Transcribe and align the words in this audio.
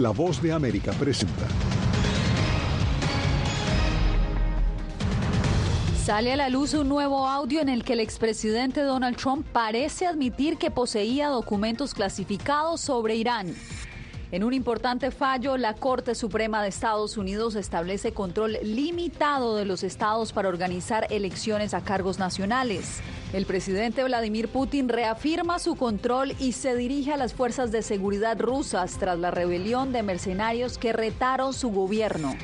La 0.00 0.10
voz 0.10 0.42
de 0.42 0.50
América 0.50 0.90
presenta. 0.92 1.46
Sale 6.04 6.32
a 6.32 6.36
la 6.36 6.48
luz 6.48 6.74
un 6.74 6.88
nuevo 6.88 7.28
audio 7.28 7.60
en 7.60 7.68
el 7.68 7.84
que 7.84 7.92
el 7.92 8.00
expresidente 8.00 8.80
Donald 8.80 9.16
Trump 9.16 9.46
parece 9.52 10.08
admitir 10.08 10.58
que 10.58 10.72
poseía 10.72 11.28
documentos 11.28 11.94
clasificados 11.94 12.80
sobre 12.80 13.14
Irán. 13.14 13.54
En 14.32 14.42
un 14.42 14.52
importante 14.52 15.10
fallo, 15.10 15.56
la 15.56 15.74
Corte 15.74 16.14
Suprema 16.14 16.62
de 16.62 16.68
Estados 16.68 17.16
Unidos 17.16 17.54
establece 17.54 18.12
control 18.12 18.58
limitado 18.62 19.56
de 19.56 19.64
los 19.64 19.84
estados 19.84 20.32
para 20.32 20.48
organizar 20.48 21.06
elecciones 21.10 21.74
a 21.74 21.82
cargos 21.82 22.18
nacionales. 22.18 23.00
El 23.32 23.46
presidente 23.46 24.02
Vladimir 24.02 24.48
Putin 24.48 24.88
reafirma 24.88 25.58
su 25.58 25.76
control 25.76 26.34
y 26.40 26.52
se 26.52 26.74
dirige 26.74 27.12
a 27.12 27.16
las 27.16 27.34
fuerzas 27.34 27.70
de 27.70 27.82
seguridad 27.82 28.40
rusas 28.40 28.96
tras 28.98 29.18
la 29.18 29.30
rebelión 29.30 29.92
de 29.92 30.02
mercenarios 30.02 30.78
que 30.78 30.92
retaron 30.92 31.52
su 31.52 31.70
gobierno. 31.70 32.34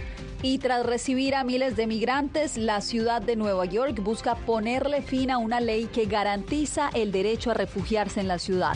Y 0.43 0.59
tras 0.59 0.87
recibir 0.87 1.35
a 1.35 1.45
miles 1.45 1.77
de 1.77 1.87
migrantes, 1.87 2.57
la 2.57 2.81
ciudad 2.81 3.21
de 3.21 3.37
Nueva 3.37 3.67
York 3.67 4.01
busca 4.03 4.37
ponerle 4.37 5.03
fin 5.03 5.31
a 5.31 5.39
una 5.39 5.61
ley 5.61 5.87
que 5.87 6.07
garantiza 6.07 6.89
el 6.95 7.13
derecho 7.13 7.51
a 7.51 7.55
refugiarse 7.55 8.21
en 8.21 8.29
la 8.29 8.39
ciudad. 8.39 8.75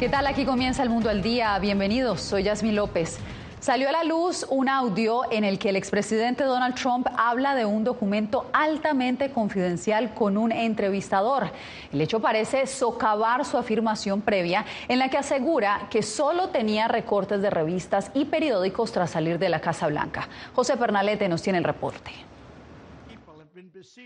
¿Qué 0.00 0.08
tal? 0.08 0.26
Aquí 0.26 0.46
comienza 0.46 0.82
el 0.82 0.88
mundo 0.88 1.10
al 1.10 1.20
día. 1.20 1.58
Bienvenidos. 1.58 2.22
Soy 2.22 2.44
Yasmin 2.44 2.74
López. 2.74 3.18
Salió 3.58 3.90
a 3.90 3.92
la 3.92 4.02
luz 4.02 4.46
un 4.48 4.70
audio 4.70 5.30
en 5.30 5.44
el 5.44 5.58
que 5.58 5.68
el 5.68 5.76
expresidente 5.76 6.42
Donald 6.44 6.74
Trump 6.74 7.06
habla 7.18 7.54
de 7.54 7.66
un 7.66 7.84
documento 7.84 8.48
altamente 8.54 9.30
confidencial 9.30 10.14
con 10.14 10.38
un 10.38 10.52
entrevistador. 10.52 11.52
El 11.92 12.00
hecho 12.00 12.18
parece 12.18 12.66
socavar 12.66 13.44
su 13.44 13.58
afirmación 13.58 14.22
previa 14.22 14.64
en 14.88 14.98
la 14.98 15.10
que 15.10 15.18
asegura 15.18 15.88
que 15.90 16.02
solo 16.02 16.48
tenía 16.48 16.88
recortes 16.88 17.42
de 17.42 17.50
revistas 17.50 18.10
y 18.14 18.24
periódicos 18.24 18.92
tras 18.92 19.10
salir 19.10 19.38
de 19.38 19.50
la 19.50 19.60
Casa 19.60 19.86
Blanca. 19.86 20.30
José 20.54 20.78
Pernalete 20.78 21.28
nos 21.28 21.42
tiene 21.42 21.58
el 21.58 21.64
reporte. 21.64 22.29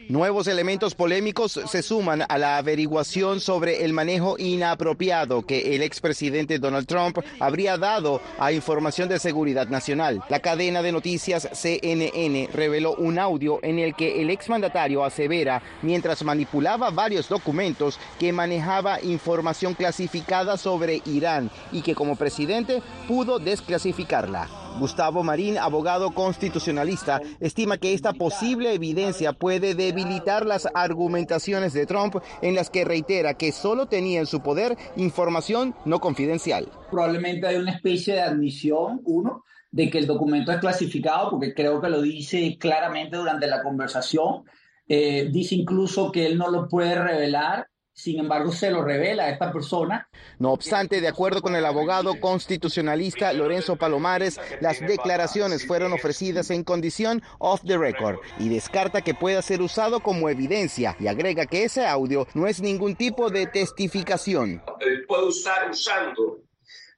Nuevos 0.09 0.47
elementos 0.47 0.95
polémicos 0.95 1.61
se 1.67 1.83
suman 1.83 2.25
a 2.29 2.39
la 2.39 2.59
averiguación 2.59 3.41
sobre 3.41 3.85
el 3.85 3.93
manejo 3.93 4.37
inapropiado 4.39 5.43
que 5.43 5.75
el 5.75 5.83
expresidente 5.83 6.59
Donald 6.59 6.87
Trump 6.87 7.19
habría 7.41 7.77
dado 7.77 8.21
a 8.39 8.53
información 8.53 9.09
de 9.09 9.19
seguridad 9.19 9.69
nacional. 9.69 10.23
La 10.29 10.41
cadena 10.41 10.83
de 10.83 10.93
noticias 10.93 11.49
CNN 11.53 12.49
reveló 12.53 12.95
un 12.95 13.19
audio 13.19 13.59
en 13.63 13.79
el 13.79 13.95
que 13.95 14.23
el 14.23 14.31
exmandatario 14.31 15.05
asevera, 15.05 15.63
mientras 15.83 16.23
manipulaba 16.23 16.91
varios 16.91 17.29
documentos, 17.29 17.99
que 18.19 18.33
manejaba 18.33 19.01
información 19.03 19.75
clasificada 19.75 20.57
sobre 20.57 21.03
Irán 21.07 21.51
y 21.73 21.83
que 21.83 21.95
como 21.95 22.17
presidente 22.17 22.83
pudo 23.09 23.39
desclasificarla. 23.39 24.64
Gustavo 24.79 25.23
Marín, 25.23 25.59
abogado 25.59 26.11
constitucionalista, 26.11 27.21
estima 27.41 27.79
que 27.79 27.95
esta 27.95 28.13
posible 28.13 28.75
evidencia 28.75 29.33
puede 29.33 29.75
debilitar 29.75 30.47
las 30.47 30.69
argumentaciones 30.75 31.73
de 31.73 31.87
Trump 31.87 32.17
en 32.43 32.55
las 32.55 32.71
que 32.71 32.85
reitera 32.85 33.35
que 33.35 33.53
solo 33.53 33.87
tenía 33.87 34.21
en 34.21 34.27
su 34.27 34.41
poder 34.41 34.77
información 34.97 35.75
no 35.85 36.01
confidencial. 36.01 36.69
Probablemente 36.91 37.47
hay 37.47 37.57
una 37.57 37.73
especie 37.73 38.15
de 38.15 38.23
admisión, 38.23 39.01
uno, 39.05 39.45
de 39.71 39.91
que 39.91 39.99
el 39.99 40.07
documento 40.07 40.53
es 40.53 40.59
clasificado, 40.59 41.31
porque 41.31 41.53
creo 41.53 41.81
que 41.81 41.89
lo 41.89 42.01
dice 42.01 42.57
claramente 42.61 43.17
durante 43.17 43.47
la 43.47 43.63
conversación. 43.63 44.45
Eh, 44.87 45.29
dice 45.33 45.55
incluso 45.55 46.13
que 46.13 46.27
él 46.27 46.39
no 46.39 46.49
lo 46.49 46.69
puede 46.69 46.95
revelar 46.95 47.69
sin 47.95 48.19
embargo, 48.19 48.51
se 48.51 48.73
lo 48.73 48.83
revela 48.83 49.25
a 49.25 49.31
esta 49.31 49.53
persona. 49.53 50.09
No 50.41 50.53
obstante, 50.53 51.01
de 51.01 51.07
acuerdo 51.07 51.41
con 51.41 51.55
el 51.55 51.65
abogado 51.65 52.19
constitucionalista 52.21 53.33
Lorenzo 53.33 53.77
Palomares, 53.77 54.41
las 54.61 54.81
declaraciones 54.81 55.65
fueron 55.65 55.93
ofrecidas 55.93 56.51
en 56.51 56.65
condición 56.65 57.23
off 57.39 57.63
the 57.65 57.79
record 57.79 58.19
y 58.41 58.49
descarta 58.49 59.03
que 59.03 59.15
pueda 59.15 59.41
ser 59.43 59.63
usado 59.63 60.01
como 60.01 60.29
evidencia 60.29 60.97
y 60.99 61.07
agrega 61.07 61.47
que 61.47 61.63
ese 61.63 61.87
audio 61.87 62.27
no 62.35 62.49
es 62.49 62.61
ningún 62.61 62.97
tipo 62.97 63.31
de 63.31 63.47
testificación. 63.47 64.61
Puedo 65.07 65.29
estar 65.29 65.71
usando 65.71 66.41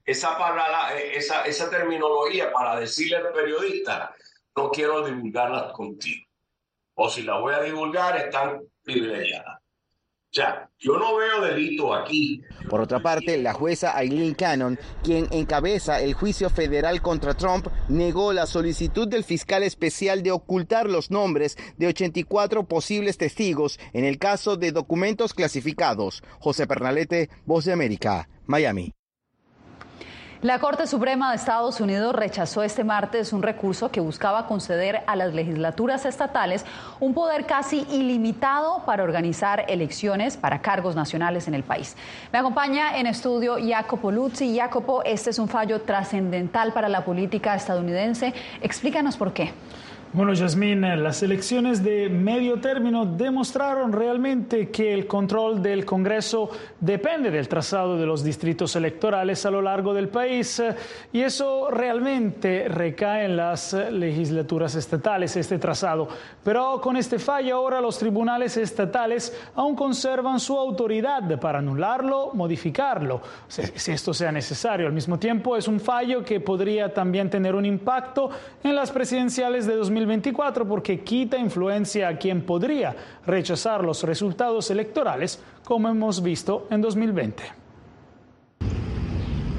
esa, 0.06 0.38
palabra, 0.38 0.98
esa, 0.98 1.42
esa 1.42 1.68
terminología 1.68 2.50
para 2.50 2.80
decirle 2.80 3.18
al 3.18 3.32
periodista, 3.34 4.14
no 4.56 4.70
quiero 4.70 5.04
divulgarla 5.04 5.72
contigo. 5.72 6.24
O 6.94 7.10
si 7.10 7.20
la 7.20 7.38
voy 7.38 7.52
a 7.52 7.60
divulgar, 7.60 8.16
están 8.16 8.62
privilegiadas 8.82 9.60
yo 10.78 10.98
no 10.98 11.16
veo 11.16 11.40
delito 11.42 11.94
aquí. 11.94 12.42
Por 12.68 12.80
otra 12.80 13.00
parte, 13.00 13.38
la 13.38 13.52
jueza 13.52 13.96
Aileen 13.96 14.34
Cannon, 14.34 14.78
quien 15.02 15.28
encabeza 15.30 16.00
el 16.00 16.14
juicio 16.14 16.50
federal 16.50 17.00
contra 17.02 17.34
Trump, 17.34 17.68
negó 17.88 18.32
la 18.32 18.46
solicitud 18.46 19.08
del 19.08 19.24
fiscal 19.24 19.62
especial 19.62 20.22
de 20.22 20.32
ocultar 20.32 20.88
los 20.88 21.10
nombres 21.10 21.56
de 21.76 21.88
84 21.88 22.64
posibles 22.66 23.18
testigos 23.18 23.78
en 23.92 24.04
el 24.04 24.18
caso 24.18 24.56
de 24.56 24.72
documentos 24.72 25.34
clasificados. 25.34 26.22
José 26.40 26.66
Pernalete, 26.66 27.30
Voz 27.44 27.64
de 27.64 27.72
América, 27.72 28.28
Miami. 28.46 28.92
La 30.42 30.58
Corte 30.58 30.86
Suprema 30.86 31.30
de 31.30 31.36
Estados 31.36 31.80
Unidos 31.80 32.14
rechazó 32.14 32.62
este 32.62 32.84
martes 32.84 33.32
un 33.32 33.42
recurso 33.42 33.90
que 33.90 34.00
buscaba 34.00 34.46
conceder 34.46 35.02
a 35.06 35.16
las 35.16 35.32
legislaturas 35.32 36.04
estatales 36.04 36.66
un 37.00 37.14
poder 37.14 37.46
casi 37.46 37.86
ilimitado 37.90 38.84
para 38.84 39.02
organizar 39.02 39.64
elecciones 39.66 40.36
para 40.36 40.60
cargos 40.60 40.94
nacionales 40.94 41.48
en 41.48 41.54
el 41.54 41.62
país. 41.62 41.96
Me 42.34 42.38
acompaña 42.38 42.98
en 42.98 43.06
estudio 43.06 43.56
Jacopo 43.66 44.12
Luzzi. 44.12 44.58
Jacopo, 44.58 45.02
este 45.04 45.30
es 45.30 45.38
un 45.38 45.48
fallo 45.48 45.80
trascendental 45.80 46.74
para 46.74 46.90
la 46.90 47.02
política 47.02 47.54
estadounidense. 47.54 48.34
Explícanos 48.60 49.16
por 49.16 49.32
qué. 49.32 49.54
Bueno, 50.12 50.32
Yasmín, 50.32 50.80
las 51.02 51.22
elecciones 51.22 51.82
de 51.82 52.08
medio 52.08 52.58
término 52.58 53.04
demostraron 53.04 53.92
realmente 53.92 54.70
que 54.70 54.94
el 54.94 55.06
control 55.06 55.60
del 55.60 55.84
Congreso 55.84 56.48
depende 56.80 57.30
del 57.30 57.48
trazado 57.48 57.98
de 57.98 58.06
los 58.06 58.24
distritos 58.24 58.76
electorales 58.76 59.44
a 59.44 59.50
lo 59.50 59.60
largo 59.60 59.92
del 59.92 60.08
país 60.08 60.62
y 61.12 61.20
eso 61.20 61.70
realmente 61.70 62.68
recae 62.68 63.26
en 63.26 63.36
las 63.36 63.74
legislaturas 63.74 64.76
estatales, 64.76 65.36
este 65.36 65.58
trazado. 65.58 66.08
Pero 66.42 66.80
con 66.80 66.96
este 66.96 67.18
fallo 67.18 67.56
ahora 67.56 67.80
los 67.80 67.98
tribunales 67.98 68.56
estatales 68.56 69.36
aún 69.56 69.74
conservan 69.74 70.40
su 70.40 70.56
autoridad 70.56 71.38
para 71.40 71.58
anularlo, 71.58 72.30
modificarlo, 72.32 73.20
si 73.48 73.92
esto 73.92 74.14
sea 74.14 74.32
necesario. 74.32 74.86
Al 74.86 74.94
mismo 74.94 75.18
tiempo 75.18 75.56
es 75.56 75.68
un 75.68 75.80
fallo 75.80 76.24
que 76.24 76.40
podría 76.40 76.94
también 76.94 77.28
tener 77.28 77.54
un 77.54 77.66
impacto 77.66 78.30
en 78.62 78.74
las 78.74 78.90
presidenciales 78.90 79.66
de 79.66 79.74
2020 79.74 80.05
2024 80.06 80.66
porque 80.66 81.00
quita 81.00 81.36
influencia 81.36 82.08
a 82.08 82.16
quien 82.16 82.42
podría 82.42 82.94
rechazar 83.26 83.84
los 83.84 84.02
resultados 84.04 84.70
electorales, 84.70 85.42
como 85.64 85.88
hemos 85.88 86.22
visto 86.22 86.66
en 86.70 86.80
2020. 86.80 87.66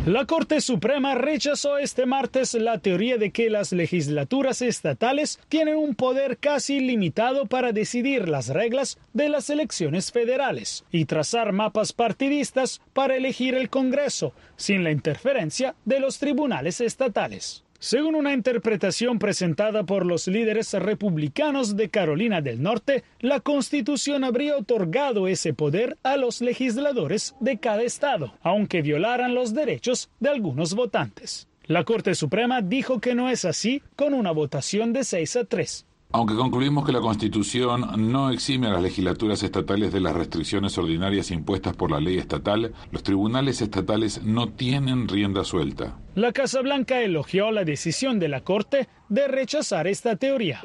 La 0.08 0.26
Corte 0.26 0.62
Suprema 0.62 1.16
rechazó 1.16 1.78
este 1.78 2.06
martes 2.06 2.54
la 2.54 2.78
teoría 2.78 3.18
de 3.18 3.32
que 3.32 3.50
las 3.50 3.74
legislaturas 3.74 4.62
estatales 4.62 5.38
tienen 5.50 5.76
un 5.76 5.96
poder 5.96 6.38
casi 6.38 6.80
limitado 6.80 7.46
para 7.46 7.74
decidir 7.74 8.30
las 8.30 8.48
reglas 8.48 8.98
de 9.12 9.28
las 9.28 9.50
elecciones 9.50 10.14
federales 10.14 10.86
y 10.94 11.04
trazar 11.04 11.52
mapas 11.52 11.92
partidistas 11.92 12.80
para 12.94 13.18
elegir 13.18 13.54
el 13.54 13.70
Congreso, 13.70 14.32
sin 14.56 14.86
la 14.86 14.92
interferencia 14.92 15.76
de 15.84 16.00
los 16.00 16.20
tribunales 16.20 16.80
estatales. 16.80 17.66
Según 17.80 18.16
una 18.16 18.34
interpretación 18.34 19.20
presentada 19.20 19.84
por 19.84 20.04
los 20.04 20.28
líderes 20.28 20.74
republicanos 20.74 21.76
de 21.76 21.90
Carolina 21.90 22.42
del 22.42 22.64
Norte, 22.64 23.04
la 23.20 23.40
Constitución 23.40 24.24
habría 24.24 24.58
otorgado 24.58 25.28
ese 25.28 25.54
poder 25.54 25.96
a 26.02 26.18
los 26.18 26.42
legisladores 26.42 27.36
de 27.40 27.60
cada 27.60 27.84
estado, 27.84 28.34
aunque 28.42 28.82
violaran 28.82 29.36
los 29.36 29.54
derechos 29.54 30.10
de 30.20 30.30
algunos 30.30 30.74
votantes. 30.74 31.48
La 31.66 31.84
Corte 31.84 32.16
Suprema 32.16 32.62
dijo 32.62 33.00
que 33.00 33.14
no 33.14 33.30
es 33.30 33.46
así 33.46 33.84
con 33.96 34.16
una 34.16 34.32
votación 34.32 34.92
de 34.92 35.04
6 35.04 35.36
a 35.36 35.46
3. 35.46 35.86
Aunque 36.14 36.36
concluimos 36.36 36.84
que 36.84 36.94
la 36.94 37.02
Constitución 37.02 38.12
no 38.12 38.32
exime 38.32 38.68
a 38.68 38.72
las 38.72 38.82
legislaturas 38.82 39.44
estatales 39.44 39.94
de 39.94 40.00
las 40.00 40.16
restricciones 40.16 40.78
ordinarias 40.80 41.30
impuestas 41.30 41.76
por 41.76 41.92
la 41.92 42.00
ley 42.00 42.18
estatal, 42.18 42.74
los 42.92 43.04
tribunales 43.04 43.62
estatales 43.62 44.24
no 44.24 44.48
tienen 44.48 45.08
rienda 45.08 45.44
suelta. 45.44 45.98
La 46.18 46.32
Casa 46.32 46.62
Blanca 46.62 47.00
elogió 47.04 47.52
la 47.52 47.64
decisión 47.64 48.18
de 48.18 48.28
la 48.28 48.42
Corte 48.42 48.88
de 49.08 49.28
rechazar 49.28 49.86
esta 49.86 50.16
teoría. 50.16 50.62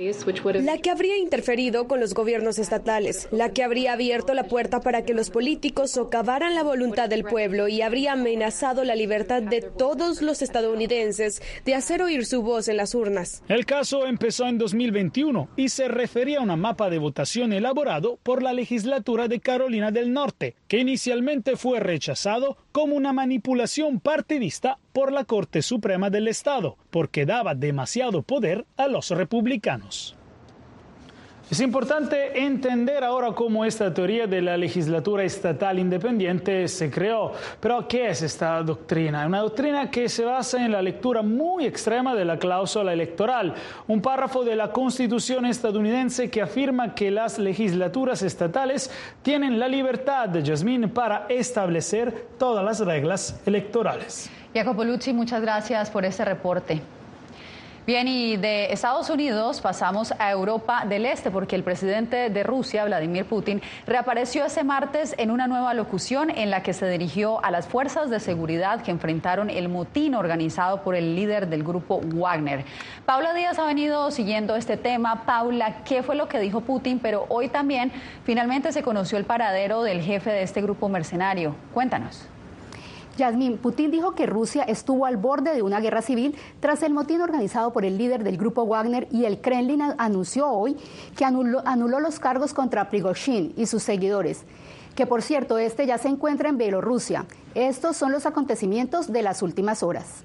La 0.63 0.79
que 0.79 0.89
habría 0.89 1.19
interferido 1.19 1.87
con 1.87 2.01
los 2.01 2.15
gobiernos 2.15 2.59
estatales, 2.59 3.29
la 3.31 3.51
que 3.51 3.63
habría 3.63 3.93
abierto 3.93 4.33
la 4.33 4.45
puerta 4.45 4.81
para 4.81 5.05
que 5.05 5.13
los 5.13 5.29
políticos 5.29 5.91
socavaran 5.91 6.55
la 6.55 6.63
voluntad 6.63 7.11
del 7.11 7.25
pueblo 7.25 7.69
y 7.69 7.83
habría 7.83 8.15
amenazado 8.15 8.83
la 8.83 8.95
libertad 8.95 9.43
de 9.43 9.61
todos 9.61 10.23
los 10.23 10.41
estadounidenses 10.41 11.43
de 11.67 11.75
hacer 11.75 12.01
oír 12.01 12.25
su 12.25 12.41
voz 12.41 12.69
en 12.69 12.79
las 12.79 12.95
urnas. 12.95 13.43
El 13.47 13.67
caso 13.67 14.07
empezó 14.07 14.47
en 14.47 14.57
2021 14.57 15.51
y 15.57 15.69
se 15.69 15.87
refería 15.89 16.39
a 16.39 16.43
un 16.45 16.59
mapa 16.59 16.89
de 16.89 16.99
votación 16.99 17.53
elaborado 17.53 18.19
por 18.23 18.43
la 18.43 18.55
legislatura 18.55 19.29
de 19.29 19.41
Carolina 19.41 19.91
del 19.91 20.15
Norte, 20.15 20.57
que 20.67 20.79
inicialmente 20.79 21.57
fue 21.57 21.79
rechazado 21.79 22.57
como 22.73 22.97
una 22.97 23.13
manipulación 23.13 24.01
partidista 24.01 24.79
por 24.93 25.13
la 25.13 25.25
Corte 25.25 25.63
Suprema 25.63 26.11
del 26.11 26.27
Estado, 26.27 26.77
porque 26.91 27.27
daba 27.27 27.55
demasiado 27.55 28.23
poder 28.23 28.67
a 28.77 28.89
los 28.89 29.11
republicanos. 29.11 30.17
Es 31.53 31.61
importante 31.61 32.43
entender 32.43 33.05
ahora 33.05 33.33
cómo 33.33 33.63
esta 33.67 33.93
teoría 33.93 34.27
de 34.27 34.41
la 34.41 34.57
legislatura 34.57 35.23
estatal 35.23 35.79
independiente 35.79 36.67
se 36.67 36.91
creó. 36.91 37.33
Pero 37.61 37.87
¿qué 37.87 38.09
es 38.09 38.23
esta 38.23 38.63
doctrina? 38.63 39.27
Una 39.27 39.41
doctrina 39.41 39.91
que 39.91 40.09
se 40.09 40.25
basa 40.25 40.65
en 40.65 40.73
la 40.73 40.81
lectura 40.81 41.21
muy 41.21 41.67
extrema 41.67 42.15
de 42.15 42.25
la 42.25 42.39
cláusula 42.39 42.95
electoral, 42.95 43.53
un 43.87 44.01
párrafo 44.01 44.45
de 44.45 44.57
la 44.57 44.73
Constitución 44.73 45.45
estadounidense 45.45 46.31
que 46.31 46.41
afirma 46.41 46.95
que 46.95 47.11
las 47.11 47.39
legislaturas 47.39 48.23
estatales 48.23 48.91
tienen 49.21 49.59
la 49.59 49.69
libertad, 49.69 50.31
de 50.31 50.43
Yasmín, 50.43 50.89
para 50.89 51.27
establecer 51.29 52.29
todas 52.39 52.65
las 52.65 52.81
reglas 52.81 53.39
electorales. 53.45 54.31
Jacopo 54.55 54.85
Lucci, 54.85 55.13
muchas 55.13 55.43
gracias 55.43 55.91
por 55.91 56.07
este 56.07 56.25
reporte. 56.25 56.81
Bien, 57.85 58.07
y 58.07 58.37
de 58.37 58.73
Estados 58.73 59.11
Unidos 59.11 59.61
pasamos 59.61 60.15
a 60.21 60.31
Europa 60.31 60.85
del 60.89 61.05
Este 61.05 61.33
porque 61.33 61.57
el 61.57 61.65
presidente 61.65 62.31
de 62.31 62.43
Rusia, 62.45 62.85
Vladimir 62.85 63.25
Putin, 63.25 63.61
reapareció 63.89 64.45
este 64.45 64.63
martes 64.63 65.17
en 65.19 65.33
una 65.33 65.49
nueva 65.49 65.75
locución 65.75 66.31
en 66.31 66.53
la 66.53 66.63
que 66.63 66.75
se 66.75 66.89
dirigió 66.89 67.45
a 67.45 67.51
las 67.51 67.67
fuerzas 67.67 68.09
de 68.09 68.21
seguridad 68.21 68.83
que 68.83 68.93
enfrentaron 68.93 69.51
el 69.51 69.69
motín 69.69 70.15
organizado 70.15 70.83
por 70.83 70.95
el 70.95 71.17
líder 71.17 71.49
del 71.49 71.65
grupo 71.65 72.01
Wagner. 72.05 72.65
Paula 73.05 73.35
Díaz 73.35 73.59
ha 73.59 73.67
venido 73.67 74.13
siguiendo 74.13 74.55
este 74.55 74.77
tema. 74.77 75.25
Paula, 75.27 75.83
¿qué 75.83 76.05
fue 76.05 76.15
lo 76.15 76.29
que 76.29 76.39
dijo 76.39 76.61
Putin? 76.61 77.01
Pero 77.01 77.27
hoy 77.31 77.49
también 77.49 77.91
finalmente 78.23 78.71
se 78.71 78.85
conoció 78.85 79.19
el 79.19 79.25
paradero 79.25 79.83
del 79.83 80.03
jefe 80.03 80.31
de 80.31 80.45
este 80.45 80.63
grupo 80.63 80.89
mercenario. 80.89 81.57
Cuéntanos. 81.75 82.29
Yasmín, 83.17 83.59
Putin 83.59 83.91
dijo 83.91 84.15
que 84.15 84.27
Rusia 84.27 84.63
estuvo 84.63 85.07
al 85.07 85.17
borde 85.17 85.55
de 85.55 85.63
una 85.63 85.81
guerra 85.81 86.03
civil 86.03 86.35
tras 86.61 86.83
el 86.83 86.95
motín 86.95 87.21
organizado 87.21 87.73
por 87.73 87.85
el 87.85 87.99
líder 87.99 88.25
del 88.25 88.37
grupo 88.37 88.65
Wagner 88.65 89.09
y 89.11 89.25
el 89.25 89.41
Kremlin 89.41 89.83
anunció 89.99 90.49
hoy 90.49 90.77
que 91.17 91.25
anuló, 91.25 91.63
anuló 91.65 92.01
los 92.01 92.19
cargos 92.19 92.55
contra 92.55 92.89
Prigozhin 92.89 93.53
y 93.57 93.67
sus 93.67 93.83
seguidores 93.83 94.45
que 94.95 95.07
por 95.07 95.23
cierto, 95.23 95.59
este 95.59 95.87
ya 95.87 95.99
se 95.99 96.09
encuentra 96.09 96.49
en 96.49 96.59
Bielorrusia. 96.59 97.25
Estos 97.55 97.97
son 97.97 98.13
los 98.13 98.27
acontecimientos 98.27 99.11
de 99.11 99.23
las 99.23 99.43
últimas 99.43 99.83
horas. 99.83 100.25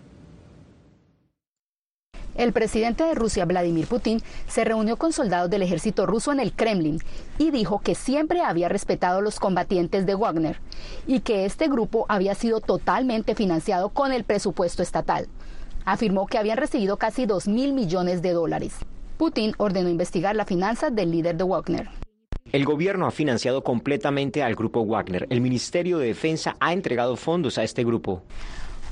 El 2.38 2.54
presidente 2.54 3.04
de 3.04 3.16
Rusia, 3.16 3.45
Vladimir 3.45 3.88
Putin, 3.88 4.22
se 4.48 4.63
reunió 4.63 4.98
con 4.98 5.12
soldados 5.12 5.50
del 5.50 5.63
ejército 5.63 6.06
ruso 6.06 6.31
en 6.31 6.39
el 6.39 6.54
Kremlin 6.54 7.00
y 7.39 7.50
dijo 7.50 7.80
que 7.80 7.95
siempre 7.95 8.42
había 8.42 8.69
respetado 8.69 9.22
los 9.22 9.39
combatientes 9.39 10.06
de 10.06 10.13
Wagner 10.13 10.60
y 11.07 11.22
que 11.22 11.45
este 11.45 11.68
grupo 11.68 12.06
había 12.10 12.36
sido 12.36 12.62
totalmente 12.62 13.34
financiado 13.34 13.89
con 13.89 14.13
el 14.13 14.24
presupuesto 14.24 14.84
estatal. 14.84 15.28
Afirmó 15.84 16.28
que 16.28 16.38
habían 16.38 16.57
recibido 16.57 16.98
casi 16.98 17.25
2 17.25 17.48
mil 17.48 17.74
millones 17.74 18.22
de 18.22 18.34
dólares. 18.34 18.75
Putin 19.18 19.54
ordenó 19.57 19.90
investigar 19.90 20.36
la 20.36 20.45
finanza 20.45 20.92
del 20.92 21.10
líder 21.10 21.38
de 21.38 21.44
Wagner. 21.44 21.90
El 22.51 22.66
gobierno 22.66 23.07
ha 23.07 23.12
financiado 23.12 23.63
completamente 23.63 24.44
al 24.44 24.56
grupo 24.56 24.86
Wagner. 24.86 25.25
El 25.31 25.42
Ministerio 25.42 25.98
de 25.98 26.07
Defensa 26.07 26.56
ha 26.60 26.72
entregado 26.72 27.16
fondos 27.16 27.57
a 27.57 27.63
este 27.63 27.83
grupo. 27.83 28.22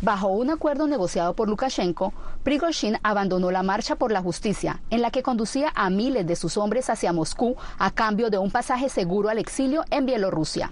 Bajo 0.01 0.27
un 0.27 0.49
acuerdo 0.49 0.87
negociado 0.87 1.33
por 1.35 1.47
Lukashenko, 1.47 2.13
Prigozhin 2.43 2.99
abandonó 3.01 3.49
la 3.49 3.63
marcha 3.63 3.95
por 3.95 4.11
la 4.11 4.21
justicia, 4.21 4.81
en 4.89 5.01
la 5.01 5.09
que 5.09 5.23
conducía 5.23 5.71
a 5.73 5.89
miles 5.89 6.27
de 6.27 6.35
sus 6.35 6.57
hombres 6.57 6.89
hacia 6.89 7.13
Moscú 7.13 7.55
a 7.79 7.91
cambio 7.91 8.29
de 8.29 8.37
un 8.37 8.51
pasaje 8.51 8.89
seguro 8.89 9.29
al 9.29 9.39
exilio 9.39 9.83
en 9.91 10.05
Bielorrusia. 10.05 10.71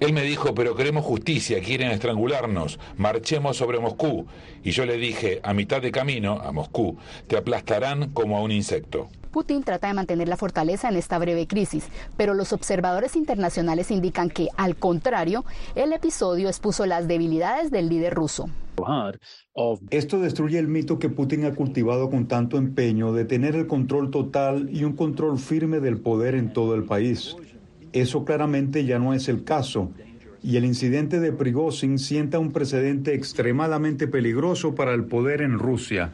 Él 0.00 0.12
me 0.12 0.22
dijo, 0.22 0.54
pero 0.54 0.74
queremos 0.74 1.04
justicia, 1.04 1.60
quieren 1.60 1.90
estrangularnos, 1.90 2.78
marchemos 2.96 3.56
sobre 3.56 3.78
Moscú. 3.78 4.26
Y 4.64 4.70
yo 4.70 4.86
le 4.86 4.96
dije, 4.96 5.40
a 5.42 5.52
mitad 5.52 5.82
de 5.82 5.92
camino, 5.92 6.40
a 6.40 6.52
Moscú, 6.52 6.96
te 7.26 7.36
aplastarán 7.36 8.10
como 8.12 8.38
a 8.38 8.42
un 8.42 8.52
insecto. 8.52 9.08
Putin 9.32 9.62
trata 9.64 9.88
de 9.88 9.94
mantener 9.94 10.28
la 10.28 10.36
fortaleza 10.36 10.90
en 10.90 10.96
esta 10.96 11.18
breve 11.18 11.46
crisis, 11.46 11.88
pero 12.18 12.34
los 12.34 12.52
observadores 12.52 13.16
internacionales 13.16 13.90
indican 13.90 14.28
que, 14.28 14.48
al 14.58 14.76
contrario, 14.76 15.44
el 15.74 15.92
episodio 15.94 16.48
expuso 16.48 16.84
las 16.84 17.08
debilidades 17.08 17.70
del 17.70 17.88
líder 17.88 18.14
ruso. 18.14 18.50
Esto 19.90 20.18
destruye 20.18 20.58
el 20.58 20.68
mito 20.68 20.98
que 20.98 21.08
Putin 21.08 21.46
ha 21.46 21.54
cultivado 21.54 22.10
con 22.10 22.28
tanto 22.28 22.58
empeño 22.58 23.12
de 23.12 23.24
tener 23.24 23.56
el 23.56 23.66
control 23.66 24.10
total 24.10 24.68
y 24.70 24.84
un 24.84 24.96
control 24.96 25.38
firme 25.38 25.80
del 25.80 25.98
poder 26.00 26.34
en 26.34 26.52
todo 26.52 26.74
el 26.74 26.84
país. 26.84 27.36
Eso 27.92 28.24
claramente 28.24 28.84
ya 28.84 28.98
no 28.98 29.12
es 29.12 29.28
el 29.28 29.44
caso, 29.44 29.90
y 30.42 30.56
el 30.56 30.64
incidente 30.64 31.20
de 31.20 31.32
Prigozhin 31.32 31.98
sienta 31.98 32.38
un 32.38 32.50
precedente 32.50 33.14
extremadamente 33.14 34.08
peligroso 34.08 34.74
para 34.74 34.94
el 34.94 35.04
poder 35.04 35.42
en 35.42 35.58
Rusia. 35.58 36.12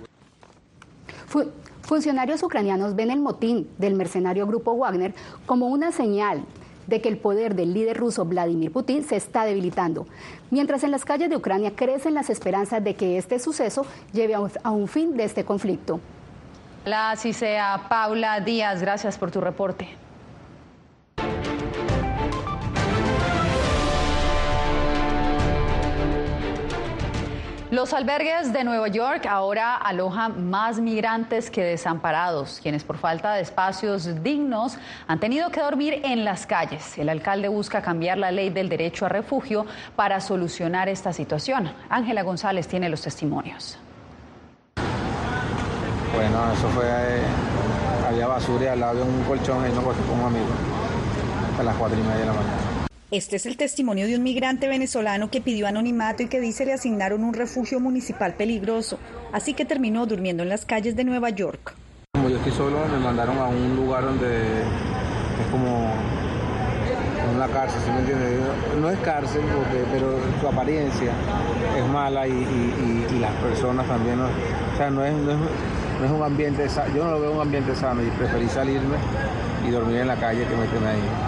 Funcionarios 1.83 2.43
ucranianos 2.43 2.97
ven 2.97 3.11
el 3.11 3.21
motín 3.21 3.67
del 3.79 3.95
mercenario 3.95 4.47
grupo 4.47 4.77
Wagner 4.77 5.15
como 5.47 5.69
una 5.69 5.91
señal 5.91 6.45
de 6.87 7.01
que 7.01 7.09
el 7.09 7.17
poder 7.17 7.55
del 7.55 7.73
líder 7.73 7.97
ruso 7.97 8.25
Vladimir 8.25 8.73
Putin 8.73 9.05
se 9.05 9.17
está 9.17 9.45
debilitando, 9.45 10.07
mientras 10.51 10.85
en 10.85 10.91
las 10.91 11.05
calles 11.05 11.31
de 11.31 11.37
Ucrania 11.37 11.77
crecen 11.77 12.15
las 12.15 12.29
esperanzas 12.29 12.83
de 12.83 12.95
que 12.95 13.19
este 13.19 13.39
suceso 13.39 13.87
lleve 14.13 14.35
a 14.35 14.71
un 14.71 14.89
fin 14.89 15.17
de 15.17 15.25
este 15.25 15.45
conflicto. 15.45 16.01
La 16.85 17.15
sea 17.17 17.87
Paula 17.89 18.41
Díaz, 18.41 18.81
gracias 18.81 19.17
por 19.17 19.31
tu 19.31 19.41
reporte. 19.41 19.89
Los 27.71 27.93
albergues 27.93 28.51
de 28.55 28.65
Nueva 28.65 28.89
York 28.89 29.27
ahora 29.27 29.77
alojan 29.77 30.49
más 30.49 30.81
migrantes 30.81 31.51
que 31.51 31.63
desamparados, 31.63 32.61
quienes 32.63 32.83
por 32.83 32.97
falta 32.97 33.35
de 33.35 33.43
espacios 33.43 34.23
dignos 34.23 34.79
han 35.07 35.21
tenido 35.21 35.51
que 35.51 35.61
dormir 35.61 36.01
en 36.03 36.25
las 36.25 36.47
calles. 36.47 36.97
El 36.97 37.11
alcalde 37.11 37.49
busca 37.49 37.83
cambiar 37.83 38.17
la 38.17 38.31
ley 38.31 38.49
del 38.49 38.71
derecho 38.71 39.05
a 39.05 39.11
refugio 39.11 39.67
para 39.97 40.23
solucionar 40.23 40.89
esta 40.89 41.13
situación. 41.13 41.71
Ángela 41.91 42.23
González 42.23 42.67
tiene 42.67 42.89
los 42.89 43.03
testimonios. 43.03 43.77
Bueno, 46.15 46.51
eso 46.51 46.69
fue, 46.69 46.87
eh, 46.87 47.23
había 48.09 48.29
basura 48.29 48.65
y 48.65 48.69
al 48.69 48.81
lado 48.81 48.95
de 48.95 49.03
un 49.03 49.25
colchón 49.25 49.71
y 49.71 49.75
no 49.75 49.83
con 49.83 49.95
un 50.19 50.27
amigo 50.27 50.47
a 51.61 51.63
las 51.63 51.77
cuatro 51.77 51.99
y 51.99 52.03
media 52.03 52.21
de 52.21 52.27
la 52.27 52.33
mañana. 52.33 52.68
Este 53.11 53.37
es 53.37 53.47
el 53.47 53.57
testimonio 53.57 54.07
de 54.07 54.17
un 54.17 54.23
migrante 54.23 54.69
venezolano 54.69 55.31
que 55.31 55.41
pidió 55.41 55.67
anonimato 55.67 56.23
y 56.23 56.27
que 56.27 56.41
dice 56.41 56.67
le 56.67 56.75
asignaron 56.75 57.25
un 57.25 57.33
refugio 57.33 57.81
municipal 57.81 58.35
peligroso, 58.35 58.99
así 59.33 59.55
que 59.55 59.65
terminó 59.65 60.05
durmiendo 60.05 60.43
en 60.43 60.51
las 60.51 60.67
calles 60.67 60.95
de 60.95 61.05
Nueva 61.05 61.31
York. 61.31 61.75
Como 62.13 62.29
yo 62.29 62.37
estoy 62.37 62.53
solo, 62.53 62.87
me 62.87 62.99
mandaron 62.99 63.39
a 63.39 63.47
un 63.47 63.77
lugar 63.77 64.05
donde 64.05 64.61
es 64.61 65.47
como 65.51 65.91
una 67.35 67.49
cárcel, 67.49 67.81
¿sí 67.83 67.91
me 67.93 68.01
entiendes? 68.01 68.41
No 68.79 68.91
es 68.91 68.99
cárcel, 68.99 69.41
pero 69.91 70.19
su 70.39 70.47
apariencia 70.47 71.13
es 71.79 71.87
mala 71.87 72.29
y, 72.29 73.07
las 73.19 73.33
personas 73.37 73.89
también, 73.89 74.21
o 74.21 74.77
sea, 74.77 74.91
no 74.91 75.03
es, 75.03 75.15
no 75.15 76.15
un 76.15 76.23
ambiente, 76.23 76.67
yo 76.95 77.05
no 77.05 77.13
lo 77.13 77.21
veo 77.23 77.33
un 77.33 77.41
ambiente 77.41 77.75
sano 77.75 78.03
y 78.03 78.11
preferí 78.11 78.49
salirme 78.51 78.97
y 79.67 79.71
dormir 79.71 79.97
en 79.97 80.09
la 80.09 80.17
calle 80.17 80.45
que 80.47 80.55
meterme 80.55 80.89
ahí. 80.89 81.28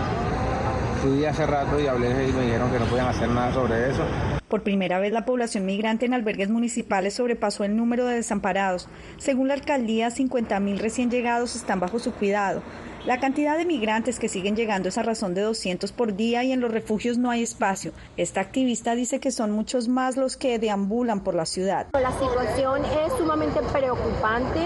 Fui 1.03 1.25
hace 1.25 1.47
rato 1.47 1.81
y 1.81 1.87
hablé 1.87 2.29
y 2.29 2.33
me 2.33 2.43
dijeron 2.43 2.71
que 2.71 2.79
no 2.79 2.85
podían 2.85 3.09
hacer 3.09 3.29
nada 3.29 3.55
sobre 3.55 3.91
eso. 3.91 4.05
Por 4.49 4.63
primera 4.63 4.99
vez 4.99 5.13
la 5.13 5.25
población 5.25 5.65
migrante 5.65 6.05
en 6.05 6.13
albergues 6.13 6.51
municipales 6.51 7.15
sobrepasó 7.15 7.65
el 7.65 7.75
número 7.75 8.05
de 8.05 8.17
desamparados. 8.17 8.89
Según 9.17 9.49
la 9.49 9.55
alcaldía, 9.55 10.09
50.000 10.09 10.79
recién 10.79 11.11
llegados 11.11 11.57
están 11.57 11.81
bajo 11.81 11.99
su 11.99 12.13
cuidado. 12.13 12.63
La 13.07 13.19
cantidad 13.19 13.57
de 13.57 13.65
migrantes 13.65 14.19
que 14.19 14.29
siguen 14.29 14.57
llegando 14.57 14.91
es 14.91 14.99
a 14.99 15.03
razón 15.03 15.33
de 15.33 15.41
200 15.41 15.91
por 15.93 16.17
día 16.17 16.45
y 16.45 16.53
en 16.53 16.61
los 16.61 16.71
refugios 16.71 17.17
no 17.17 17.31
hay 17.31 17.43
espacio. 17.43 17.93
Esta 18.19 18.43
activista 18.43 18.95
dice 18.95 19.21
que 19.21 19.31
son 19.31 19.53
muchos 19.53 19.89
más 19.89 20.19
los 20.19 20.37
que 20.37 20.59
deambulan 20.59 21.21
por 21.21 21.35
la 21.35 21.47
ciudad. 21.47 21.87
La 21.95 22.13
situación 22.13 22.85
es 22.85 23.13
sumamente 23.17 23.61
preocupante 23.73 24.61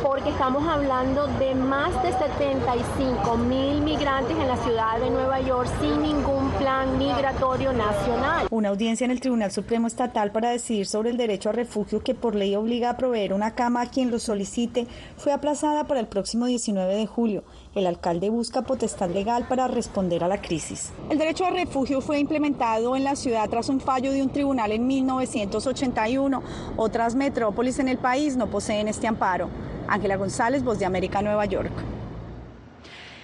porque 0.00 0.30
estamos 0.30 0.64
hablando 0.68 1.26
de 1.26 1.56
más 1.56 1.90
de 2.04 2.12
75 2.12 3.36
mil 3.38 3.80
migrantes 3.80 4.36
en 4.36 4.46
la 4.46 4.56
ciudad 4.58 5.00
de 5.00 5.10
Nueva 5.10 5.40
York 5.40 5.68
sin 5.80 6.02
ningún 6.02 6.52
plan 6.52 6.96
migratorio 6.98 7.72
nacional. 7.72 8.46
Una 8.50 8.68
audiencia 8.68 9.04
en 9.04 9.10
el 9.10 9.20
Tribunal 9.20 9.50
Supremo 9.50 9.88
Estatal 9.88 10.30
para 10.30 10.50
decidir 10.50 10.86
sobre 10.86 11.10
el 11.10 11.16
derecho 11.16 11.48
a 11.48 11.52
refugio 11.52 12.00
que 12.04 12.14
por 12.14 12.36
ley 12.36 12.54
obliga 12.54 12.90
a 12.90 12.96
proveer 12.96 13.32
una 13.32 13.56
cama 13.56 13.82
a 13.82 13.90
quien 13.90 14.12
lo 14.12 14.20
solicite 14.20 14.86
fue 15.16 15.32
aplazada 15.32 15.88
para 15.88 15.98
el 15.98 16.06
próximo 16.06 16.46
19 16.46 16.94
de 16.94 17.06
julio. 17.06 17.42
El 17.74 17.86
alcalde 17.86 18.28
busca 18.28 18.60
potestad 18.60 19.08
legal 19.08 19.46
para 19.48 19.66
responder 19.66 20.22
a 20.22 20.28
la 20.28 20.42
crisis. 20.42 20.92
El 21.08 21.16
derecho 21.16 21.46
a 21.46 21.50
refugio 21.50 22.02
fue 22.02 22.18
implementado 22.18 22.96
en 22.96 23.04
la 23.04 23.16
ciudad 23.16 23.48
tras 23.48 23.70
un 23.70 23.80
fallo 23.80 24.12
de 24.12 24.22
un 24.22 24.28
tribunal 24.28 24.72
en 24.72 24.86
1981. 24.86 26.42
Otras 26.76 27.14
metrópolis 27.14 27.78
en 27.78 27.88
el 27.88 27.96
país 27.96 28.36
no 28.36 28.48
poseen 28.48 28.88
este 28.88 29.06
amparo. 29.06 29.48
Ángela 29.88 30.16
González, 30.16 30.62
Voz 30.62 30.78
de 30.78 30.84
América, 30.84 31.22
Nueva 31.22 31.46
York. 31.46 31.72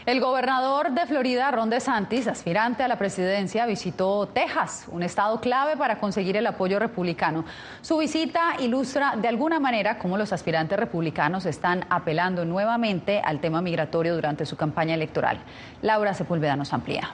El 0.08 0.22
gobernador 0.22 0.92
de 0.92 1.04
Florida, 1.04 1.50
Ron 1.50 1.68
DeSantis, 1.68 2.28
aspirante 2.28 2.82
a 2.82 2.88
la 2.88 2.96
presidencia, 2.96 3.66
visitó 3.66 4.26
Texas, 4.26 4.86
un 4.90 5.02
estado 5.02 5.38
clave 5.38 5.76
para 5.76 6.00
conseguir 6.00 6.34
el 6.38 6.46
apoyo 6.46 6.78
republicano. 6.78 7.44
Su 7.82 7.98
visita 7.98 8.54
ilustra 8.58 9.16
de 9.16 9.28
alguna 9.28 9.60
manera 9.60 9.98
cómo 9.98 10.16
los 10.16 10.32
aspirantes 10.32 10.78
republicanos 10.78 11.44
están 11.44 11.84
apelando 11.90 12.46
nuevamente 12.46 13.20
al 13.22 13.40
tema 13.40 13.60
migratorio 13.60 14.14
durante 14.14 14.46
su 14.46 14.56
campaña 14.56 14.94
electoral. 14.94 15.40
Laura 15.82 16.14
Sepúlveda 16.14 16.56
nos 16.56 16.72
amplía. 16.72 17.10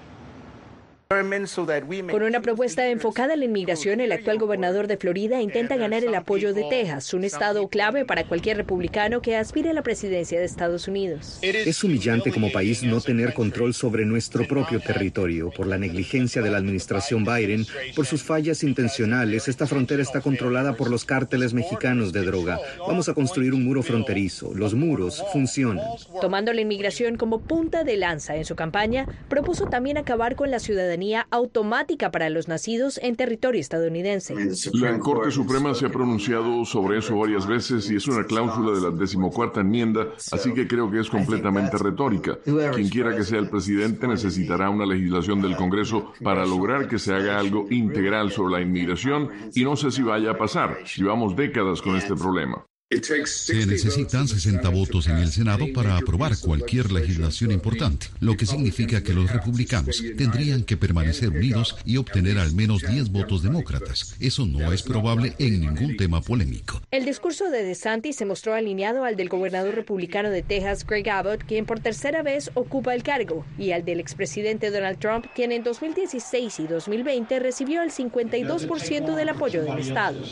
Con 2.11 2.23
una 2.25 2.41
propuesta 2.41 2.89
enfocada 2.89 3.35
en 3.35 3.41
la 3.41 3.45
inmigración, 3.45 4.01
el 4.01 4.11
actual 4.11 4.37
gobernador 4.39 4.89
de 4.89 4.97
Florida 4.97 5.41
intenta 5.41 5.77
ganar 5.77 6.03
el 6.03 6.15
apoyo 6.15 6.53
de 6.53 6.65
Texas, 6.69 7.15
un 7.15 7.23
estado 7.23 7.69
clave 7.69 8.05
para 8.05 8.25
cualquier 8.25 8.57
republicano 8.57 9.23
que 9.23 9.37
aspire 9.37 9.71
a 9.71 9.75
la 9.75 9.83
presidencia 9.83 10.41
de 10.41 10.45
Estados 10.45 10.89
Unidos. 10.89 11.39
Es 11.41 11.85
humillante 11.85 12.33
como 12.33 12.51
país 12.51 12.83
no 12.83 13.01
tener 13.01 13.33
control 13.33 13.75
sobre 13.75 14.05
nuestro 14.05 14.45
propio 14.49 14.81
territorio 14.81 15.51
por 15.51 15.69
la 15.69 15.79
negligencia 15.79 16.43
de 16.43 16.51
la 16.51 16.59
administración 16.59 17.25
Biden, 17.25 17.65
por 17.95 18.07
sus 18.07 18.25
fallas 18.25 18.65
intencionales. 18.65 19.47
Esta 19.47 19.69
frontera 19.69 20.03
está 20.03 20.21
controlada 20.21 20.75
por 20.75 20.91
los 20.91 21.05
cárteles 21.05 21.55
mexicanos 21.55 22.13
de 22.13 22.25
droga. 22.25 22.59
Vamos 22.89 23.09
a 23.09 23.15
construir 23.15 23.55
un 23.55 23.65
muro 23.65 23.85
fronterizo. 23.85 24.53
Los 24.53 24.75
muros 24.75 25.23
funcionan. 25.33 25.85
Tomando 26.21 26.53
la 26.53 26.61
inmigración 26.61 27.17
como 27.17 27.41
punta 27.41 27.85
de 27.85 27.97
lanza 27.97 28.35
en 28.35 28.45
su 28.45 28.57
campaña, 28.57 29.07
propuso 29.29 29.67
también 29.67 29.97
acabar 29.97 30.35
con 30.35 30.51
la 30.51 30.59
ciudadanía 30.59 31.04
automática 31.31 32.11
para 32.11 32.31
los 32.31 32.49
nacidos 32.49 32.99
en 33.03 33.17
territorio 33.17 33.61
estadounidense. 33.61 34.35
La 34.73 34.99
Corte 34.99 35.31
Suprema 35.31 35.75
se 35.75 35.87
ha 35.87 35.89
pronunciado 35.91 36.65
sobre 36.65 36.99
eso 36.99 37.17
varias 37.17 37.47
veces 37.47 37.91
y 37.91 37.97
es 37.97 38.07
una 38.09 38.25
cláusula 38.25 38.73
de 38.73 38.81
la 38.81 38.91
decimocuarta 38.91 39.61
enmienda, 39.61 40.09
así 40.33 40.53
que 40.53 40.67
creo 40.67 40.91
que 40.91 41.01
es 41.01 41.11
completamente 41.11 41.77
retórica. 41.79 42.39
Quien 42.75 42.89
quiera 42.89 43.15
que 43.17 43.25
sea 43.25 43.39
el 43.39 43.49
presidente 43.49 44.09
necesitará 44.09 44.71
una 44.71 44.87
legislación 44.87 45.41
del 45.43 45.57
Congreso 45.57 46.13
para 46.23 46.45
lograr 46.47 46.89
que 46.89 46.99
se 46.99 47.15
haga 47.15 47.39
algo 47.39 47.67
integral 47.71 48.31
sobre 48.31 48.55
la 48.55 48.61
inmigración 48.61 49.31
y 49.55 49.65
no 49.65 49.77
sé 49.77 49.91
si 49.91 50.03
vaya 50.03 50.33
a 50.33 50.39
pasar. 50.39 50.79
Llevamos 50.97 51.37
décadas 51.37 51.83
con 51.83 51.97
este 51.97 52.15
problema. 52.15 52.65
Se 52.91 53.67
necesitan 53.67 54.29
60 54.29 54.69
votos 54.69 55.09
en 55.09 55.17
el 55.17 55.33
Senado 55.33 55.67
para 55.75 55.97
aprobar 55.97 56.39
cualquier 56.39 56.93
legislación 56.93 57.51
importante, 57.51 58.07
lo 58.21 58.37
que 58.37 58.47
significa 58.47 59.03
que 59.03 59.15
los 59.15 59.33
republicanos 59.33 60.03
tendrían 60.17 60.63
que 60.63 60.77
permanecer 60.77 61.31
unidos 61.31 61.77
y 61.85 61.97
obtener 61.97 62.39
al 62.39 62.53
menos 62.53 62.83
10 62.83 63.11
votos 63.11 63.43
demócratas. 63.43 64.15
Eso 64.21 64.47
no 64.47 64.73
es 64.73 64.83
probable 64.83 65.35
en 65.39 65.61
ningún 65.61 65.97
tema 65.97 66.21
polémico. 66.21 66.83
El 66.91 67.05
discurso 67.05 67.51
de 67.51 67.65
DeSantis 67.65 68.17
se 68.17 68.27
mostró 68.27 68.55
alineado 68.55 69.05
al 69.05 69.17
del 69.17 69.29
gobernador 69.29 69.75
republicano 69.75 70.31
de 70.31 70.43
Texas, 70.43 70.87
Greg 70.87 71.09
Abbott, 71.09 71.43
quien 71.45 71.67
por 71.67 71.81
tercera 71.81 72.23
vez 72.23 72.51
ocupa 72.55 72.95
el 72.95 73.03
cargo, 73.03 73.45
y 73.59 73.73
al 73.73 73.85
del 73.85 73.99
expresidente 73.99 74.71
Donald 74.71 74.99
Trump, 74.99 75.27
quien 75.35 75.53
en 75.53 75.65
2016 75.65 76.61
y 76.61 76.67
2020 76.67 77.41
recibió 77.41 77.83
el 77.83 77.91
52% 77.91 79.15
del 79.17 79.29
apoyo 79.31 79.65
del 79.65 79.79
Estado. 79.79 80.23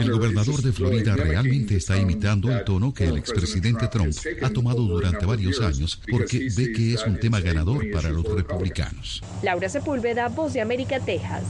El 0.00 0.10
gobernador 0.10 0.62
de 0.62 0.72
Florida 0.72 1.14
realmente 1.14 1.76
está 1.76 1.89
imitando 1.96 2.50
el 2.50 2.64
tono 2.64 2.92
que 2.92 3.04
el 3.04 3.16
expresidente 3.16 3.88
Trump 3.88 4.14
ha 4.42 4.50
tomado 4.50 4.82
durante 4.82 5.26
varios 5.26 5.60
años 5.60 6.00
porque 6.10 6.48
ve 6.56 6.72
que 6.72 6.94
es 6.94 7.04
un 7.06 7.18
tema 7.18 7.40
ganador 7.40 7.90
para 7.90 8.10
los 8.10 8.24
republicanos. 8.24 9.22
Laura 9.42 9.68
Sepúlveda, 9.68 10.28
Voz 10.28 10.52
de 10.52 10.60
América, 10.60 11.00
Texas. 11.00 11.44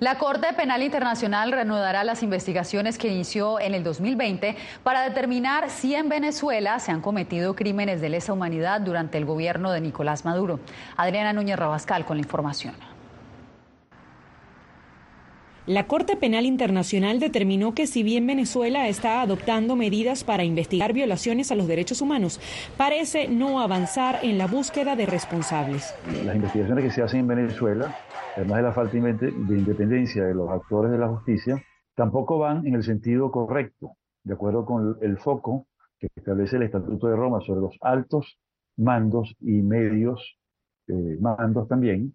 La 0.00 0.18
Corte 0.18 0.52
Penal 0.54 0.82
Internacional 0.82 1.52
reanudará 1.52 2.02
las 2.02 2.22
investigaciones 2.22 2.98
que 2.98 3.08
inició 3.08 3.60
en 3.60 3.74
el 3.74 3.84
2020 3.84 4.56
para 4.82 5.08
determinar 5.08 5.70
si 5.70 5.94
en 5.94 6.08
Venezuela 6.08 6.78
se 6.80 6.90
han 6.90 7.00
cometido 7.00 7.54
crímenes 7.54 8.00
de 8.00 8.08
lesa 8.08 8.32
humanidad 8.32 8.80
durante 8.80 9.18
el 9.18 9.24
gobierno 9.24 9.70
de 9.70 9.80
Nicolás 9.80 10.24
Maduro. 10.24 10.58
Adriana 10.96 11.32
Núñez 11.32 11.58
Rabascal 11.58 12.04
con 12.04 12.16
la 12.16 12.22
información. 12.22 12.74
La 15.66 15.86
Corte 15.86 16.16
Penal 16.16 16.44
Internacional 16.44 17.20
determinó 17.20 17.72
que 17.72 17.86
si 17.86 18.02
bien 18.02 18.26
Venezuela 18.26 18.86
está 18.86 19.22
adoptando 19.22 19.76
medidas 19.76 20.22
para 20.22 20.44
investigar 20.44 20.92
violaciones 20.92 21.50
a 21.50 21.54
los 21.54 21.66
derechos 21.66 22.02
humanos, 22.02 22.38
parece 22.76 23.28
no 23.28 23.60
avanzar 23.60 24.18
en 24.22 24.36
la 24.36 24.46
búsqueda 24.46 24.94
de 24.94 25.06
responsables. 25.06 25.94
Las 26.26 26.36
investigaciones 26.36 26.84
que 26.84 26.90
se 26.90 27.02
hacen 27.02 27.20
en 27.20 27.28
Venezuela, 27.28 27.96
además 28.36 28.56
de 28.58 28.62
la 28.62 28.72
falta 28.72 28.98
de 28.98 29.32
independencia 29.56 30.24
de 30.24 30.34
los 30.34 30.50
actores 30.50 30.92
de 30.92 30.98
la 30.98 31.08
justicia, 31.08 31.64
tampoco 31.94 32.38
van 32.38 32.66
en 32.66 32.74
el 32.74 32.82
sentido 32.82 33.30
correcto, 33.30 33.92
de 34.22 34.34
acuerdo 34.34 34.66
con 34.66 34.98
el 35.00 35.16
foco 35.16 35.66
que 35.98 36.08
establece 36.14 36.56
el 36.56 36.64
Estatuto 36.64 37.06
de 37.06 37.16
Roma 37.16 37.40
sobre 37.40 37.62
los 37.62 37.78
altos 37.80 38.38
mandos 38.76 39.34
y 39.40 39.62
medios 39.62 40.36
eh, 40.88 41.16
mandos 41.20 41.68
también, 41.68 42.14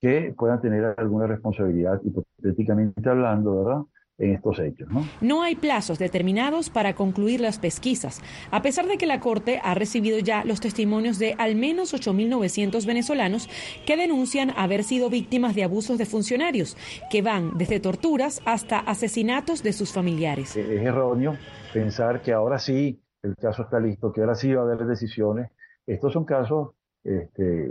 que 0.00 0.34
puedan 0.36 0.60
tener 0.60 0.94
alguna 0.96 1.26
responsabilidad, 1.26 2.00
hipotéticamente 2.04 3.08
hablando, 3.08 3.64
¿verdad? 3.64 3.82
en 4.18 4.32
estos 4.32 4.58
hechos. 4.58 4.88
¿no? 4.90 5.06
no 5.20 5.42
hay 5.42 5.56
plazos 5.56 5.98
determinados 5.98 6.70
para 6.70 6.94
concluir 6.94 7.40
las 7.40 7.58
pesquisas, 7.58 8.22
a 8.50 8.62
pesar 8.62 8.86
de 8.86 8.96
que 8.96 9.06
la 9.06 9.20
Corte 9.20 9.60
ha 9.62 9.74
recibido 9.74 10.18
ya 10.18 10.44
los 10.44 10.60
testimonios 10.60 11.18
de 11.18 11.34
al 11.38 11.54
menos 11.56 11.94
8.900 11.94 12.86
venezolanos 12.86 13.48
que 13.86 13.96
denuncian 13.96 14.52
haber 14.56 14.84
sido 14.84 15.10
víctimas 15.10 15.54
de 15.54 15.64
abusos 15.64 15.98
de 15.98 16.06
funcionarios, 16.06 16.76
que 17.10 17.22
van 17.22 17.58
desde 17.58 17.80
torturas 17.80 18.40
hasta 18.44 18.78
asesinatos 18.78 19.62
de 19.62 19.72
sus 19.72 19.92
familiares. 19.92 20.56
Es 20.56 20.82
erróneo 20.82 21.36
pensar 21.72 22.22
que 22.22 22.32
ahora 22.32 22.58
sí 22.58 23.00
el 23.22 23.36
caso 23.36 23.62
está 23.62 23.80
listo, 23.80 24.12
que 24.12 24.20
ahora 24.20 24.34
sí 24.34 24.52
va 24.52 24.62
a 24.62 24.64
haber 24.64 24.86
decisiones. 24.86 25.50
Estos 25.86 26.12
son 26.12 26.24
casos 26.24 26.70
este, 27.04 27.70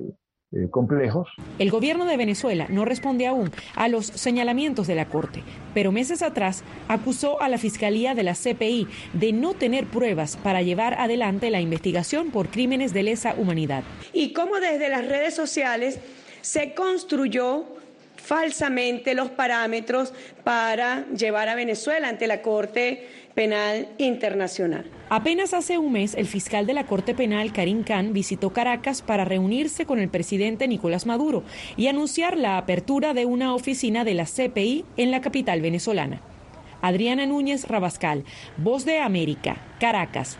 eh, 0.56 0.70
complejos. 0.70 1.28
El 1.60 1.70
gobierno 1.70 2.06
de 2.06 2.18
Venezuela 2.18 2.68
no 2.70 2.86
responde 2.86 3.28
aún 3.28 3.52
a 3.76 3.88
los 3.88 4.06
señalamientos 4.06 4.88
de 4.88 4.96
la 4.96 5.06
Corte, 5.08 5.44
pero 5.74 5.92
meses 5.92 6.22
atrás 6.22 6.64
acusó 6.88 7.42
a 7.42 7.50
la 7.50 7.58
Fiscalía 7.58 8.16
de 8.16 8.24
la 8.24 8.36
CPI 8.36 8.88
de 9.14 9.34
no 9.34 9.54
tener 9.54 9.86
pruebas 9.86 10.38
para 10.38 10.62
llevar 10.62 10.94
adelante 10.96 11.50
la 11.50 11.62
investigación 11.62 12.32
por 12.32 12.48
crímenes 12.48 12.94
de 12.94 13.04
lesa 13.04 13.36
humanidad. 13.38 13.84
Y 14.14 14.34
cómo 14.34 14.60
desde 14.60 14.90
las 14.90 15.06
redes 15.06 15.36
sociales 15.36 16.00
se 16.42 16.74
construyó 16.74 17.66
falsamente 18.16 19.14
los 19.14 19.30
parámetros 19.30 20.14
para 20.44 21.06
llevar 21.10 21.50
a 21.50 21.56
Venezuela 21.56 22.08
ante 22.08 22.28
la 22.28 22.42
Corte 22.42 23.08
Penal 23.36 23.90
Internacional. 23.98 24.86
Apenas 25.10 25.54
hace 25.54 25.78
un 25.78 25.92
mes, 25.92 26.16
el 26.16 26.26
fiscal 26.26 26.66
de 26.66 26.74
la 26.74 26.86
Corte 26.86 27.14
Penal, 27.14 27.52
Karim 27.52 27.84
Khan, 27.84 28.14
visitó 28.14 28.52
Caracas 28.54 29.02
para 29.02 29.26
reunirse 29.26 29.86
con 29.86 30.00
el 30.00 30.08
presidente 30.08 30.70
Nicolás 30.70 31.06
Maduro 31.06 31.44
y 31.76 31.88
anunciar 31.88 32.38
la 32.38 32.58
apertura 32.58 33.14
de 33.14 33.26
una 33.26 33.54
oficina 33.54 34.06
de 34.06 34.14
la 34.14 34.26
CPI 34.26 34.86
en 34.96 35.12
la 35.12 35.20
capital 35.20 35.62
venezolana. 35.62 36.22
Adriana 36.82 37.26
Núñez 37.26 37.68
Rabascal, 37.68 38.24
Voz 38.56 38.86
de 38.86 39.00
América, 39.00 39.58
Caracas. 39.82 40.38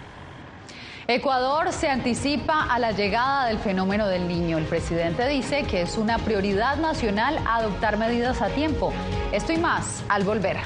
Ecuador 1.08 1.74
se 1.74 1.90
anticipa 1.90 2.64
a 2.64 2.80
la 2.80 2.92
llegada 2.92 3.48
del 3.48 3.60
fenómeno 3.60 4.08
del 4.08 4.28
niño. 4.28 4.58
El 4.58 4.66
presidente 4.66 5.28
dice 5.28 5.64
que 5.64 5.82
es 5.82 5.98
una 5.98 6.18
prioridad 6.18 6.78
nacional 6.78 7.38
adoptar 7.46 7.98
medidas 7.98 8.42
a 8.42 8.48
tiempo. 8.50 8.94
Esto 9.32 9.52
y 9.52 9.58
más 9.58 10.04
al 10.08 10.24
volver. 10.24 10.58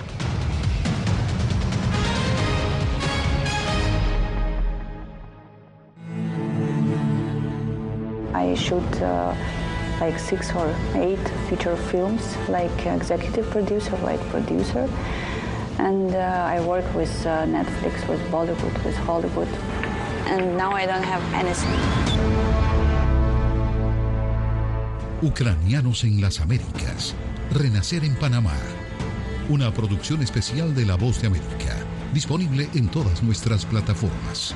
I 8.34 8.56
shoot 8.56 9.02
uh, 9.02 9.36
like 10.00 10.20
six 10.20 10.54
or 10.56 10.74
eight 10.96 11.26
feature 11.50 11.76
films, 11.76 12.38
like 12.48 12.86
executive 12.86 13.50
producer, 13.50 13.98
like 13.98 14.20
producer. 14.30 14.90
And 15.78 16.14
uh, 16.14 16.54
I 16.56 16.60
work 16.62 16.86
with 16.94 17.14
uh, 17.26 17.46
Netflix, 17.46 18.08
with 18.08 18.20
Bollywood, 18.32 18.84
with 18.84 18.98
Hollywood. 18.98 19.50
and 20.30 20.56
now 20.58 20.72
I 20.74 20.86
don't 20.86 21.04
have 21.04 21.22
anything. 21.34 21.80
Ucranianos 25.22 26.04
en 26.04 26.22
las 26.22 26.40
Américas. 26.40 27.14
Renacer 27.52 28.06
en 28.06 28.16
Panamá. 28.16 28.56
Una 29.50 29.74
producción 29.74 30.22
especial 30.22 30.76
de 30.76 30.86
La 30.86 30.96
Voz 30.96 31.22
de 31.22 31.28
América. 31.28 31.76
Disponible 32.14 32.70
en 32.76 32.88
todas 32.90 33.24
nuestras 33.24 33.66
plataformas. 33.66 34.56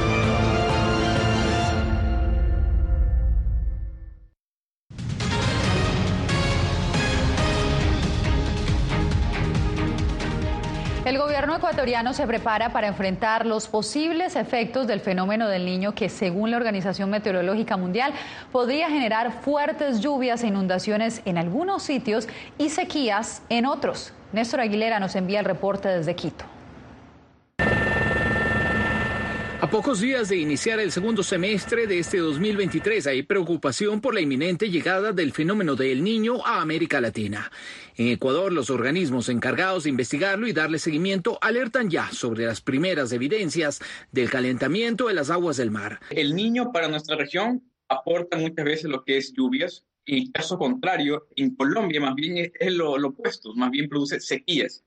El 11.11 11.17
gobierno 11.17 11.53
ecuatoriano 11.53 12.13
se 12.13 12.25
prepara 12.25 12.71
para 12.71 12.87
enfrentar 12.87 13.45
los 13.45 13.67
posibles 13.67 14.37
efectos 14.37 14.87
del 14.87 15.01
fenómeno 15.01 15.49
del 15.49 15.65
niño 15.65 15.93
que, 15.93 16.07
según 16.07 16.51
la 16.51 16.55
Organización 16.55 17.09
Meteorológica 17.09 17.75
Mundial, 17.75 18.13
podría 18.53 18.89
generar 18.89 19.33
fuertes 19.41 19.99
lluvias 19.99 20.41
e 20.41 20.47
inundaciones 20.47 21.21
en 21.25 21.37
algunos 21.37 21.83
sitios 21.83 22.29
y 22.57 22.69
sequías 22.69 23.41
en 23.49 23.65
otros. 23.65 24.13
Néstor 24.31 24.61
Aguilera 24.61 25.01
nos 25.01 25.17
envía 25.17 25.39
el 25.39 25.45
reporte 25.45 25.89
desde 25.89 26.15
Quito. 26.15 26.45
A 29.61 29.69
pocos 29.69 29.99
días 29.99 30.27
de 30.27 30.37
iniciar 30.37 30.79
el 30.79 30.91
segundo 30.91 31.21
semestre 31.21 31.85
de 31.85 31.99
este 31.99 32.17
2023 32.17 33.05
hay 33.05 33.21
preocupación 33.21 34.01
por 34.01 34.15
la 34.15 34.19
inminente 34.19 34.71
llegada 34.71 35.11
del 35.11 35.33
fenómeno 35.33 35.75
del 35.75 36.03
niño 36.03 36.43
a 36.43 36.61
América 36.61 36.99
Latina. 36.99 37.51
En 37.95 38.07
Ecuador, 38.07 38.51
los 38.51 38.71
organismos 38.71 39.29
encargados 39.29 39.83
de 39.83 39.91
investigarlo 39.91 40.47
y 40.47 40.53
darle 40.53 40.79
seguimiento 40.79 41.37
alertan 41.41 41.91
ya 41.91 42.09
sobre 42.11 42.47
las 42.47 42.59
primeras 42.59 43.11
evidencias 43.11 43.81
del 44.11 44.31
calentamiento 44.31 45.09
de 45.09 45.13
las 45.13 45.29
aguas 45.29 45.57
del 45.57 45.69
mar. 45.69 45.99
El 46.09 46.35
niño 46.35 46.71
para 46.71 46.87
nuestra 46.87 47.15
región 47.15 47.61
aporta 47.87 48.37
muchas 48.37 48.65
veces 48.65 48.85
lo 48.85 49.03
que 49.03 49.17
es 49.17 49.31
lluvias 49.31 49.85
y 50.05 50.31
caso 50.31 50.57
contrario, 50.57 51.27
en 51.35 51.55
Colombia 51.55 52.01
más 52.01 52.15
bien 52.15 52.51
es 52.59 52.73
lo, 52.73 52.97
lo 52.97 53.09
opuesto, 53.09 53.53
más 53.53 53.69
bien 53.69 53.87
produce 53.87 54.19
sequías. 54.21 54.83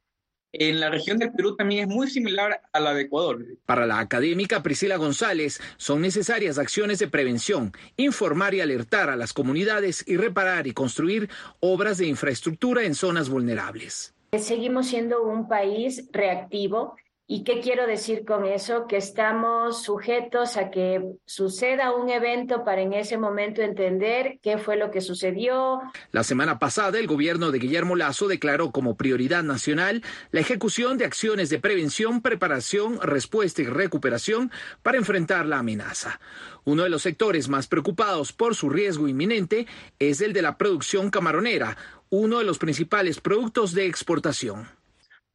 En 0.56 0.78
la 0.78 0.88
región 0.88 1.18
del 1.18 1.32
Perú 1.32 1.56
también 1.56 1.88
es 1.88 1.94
muy 1.94 2.08
similar 2.08 2.60
a 2.72 2.78
la 2.78 2.94
de 2.94 3.02
Ecuador. 3.02 3.44
Para 3.66 3.86
la 3.86 3.98
académica 3.98 4.62
Priscila 4.62 4.96
González, 4.96 5.60
son 5.78 6.00
necesarias 6.00 6.58
acciones 6.58 7.00
de 7.00 7.08
prevención, 7.08 7.72
informar 7.96 8.54
y 8.54 8.60
alertar 8.60 9.10
a 9.10 9.16
las 9.16 9.32
comunidades 9.32 10.04
y 10.06 10.16
reparar 10.16 10.68
y 10.68 10.72
construir 10.72 11.28
obras 11.58 11.98
de 11.98 12.06
infraestructura 12.06 12.84
en 12.84 12.94
zonas 12.94 13.28
vulnerables. 13.28 14.14
Seguimos 14.38 14.86
siendo 14.86 15.24
un 15.24 15.48
país 15.48 16.08
reactivo 16.12 16.94
¿Y 17.26 17.42
qué 17.42 17.62
quiero 17.62 17.86
decir 17.86 18.26
con 18.26 18.44
eso? 18.44 18.86
Que 18.86 18.98
estamos 18.98 19.82
sujetos 19.82 20.58
a 20.58 20.70
que 20.70 21.02
suceda 21.24 21.94
un 21.94 22.10
evento 22.10 22.64
para 22.64 22.82
en 22.82 22.92
ese 22.92 23.16
momento 23.16 23.62
entender 23.62 24.38
qué 24.42 24.58
fue 24.58 24.76
lo 24.76 24.90
que 24.90 25.00
sucedió. 25.00 25.80
La 26.12 26.22
semana 26.22 26.58
pasada, 26.58 26.98
el 26.98 27.06
gobierno 27.06 27.50
de 27.50 27.60
Guillermo 27.60 27.96
Lazo 27.96 28.28
declaró 28.28 28.72
como 28.72 28.98
prioridad 28.98 29.42
nacional 29.42 30.02
la 30.32 30.40
ejecución 30.40 30.98
de 30.98 31.06
acciones 31.06 31.48
de 31.48 31.58
prevención, 31.58 32.20
preparación, 32.20 33.00
respuesta 33.00 33.62
y 33.62 33.66
recuperación 33.66 34.52
para 34.82 34.98
enfrentar 34.98 35.46
la 35.46 35.60
amenaza. 35.60 36.20
Uno 36.64 36.82
de 36.82 36.90
los 36.90 37.00
sectores 37.00 37.48
más 37.48 37.68
preocupados 37.68 38.34
por 38.34 38.54
su 38.54 38.68
riesgo 38.68 39.08
inminente 39.08 39.66
es 39.98 40.20
el 40.20 40.34
de 40.34 40.42
la 40.42 40.58
producción 40.58 41.08
camaronera, 41.08 41.78
uno 42.10 42.40
de 42.40 42.44
los 42.44 42.58
principales 42.58 43.18
productos 43.18 43.72
de 43.72 43.86
exportación. 43.86 44.83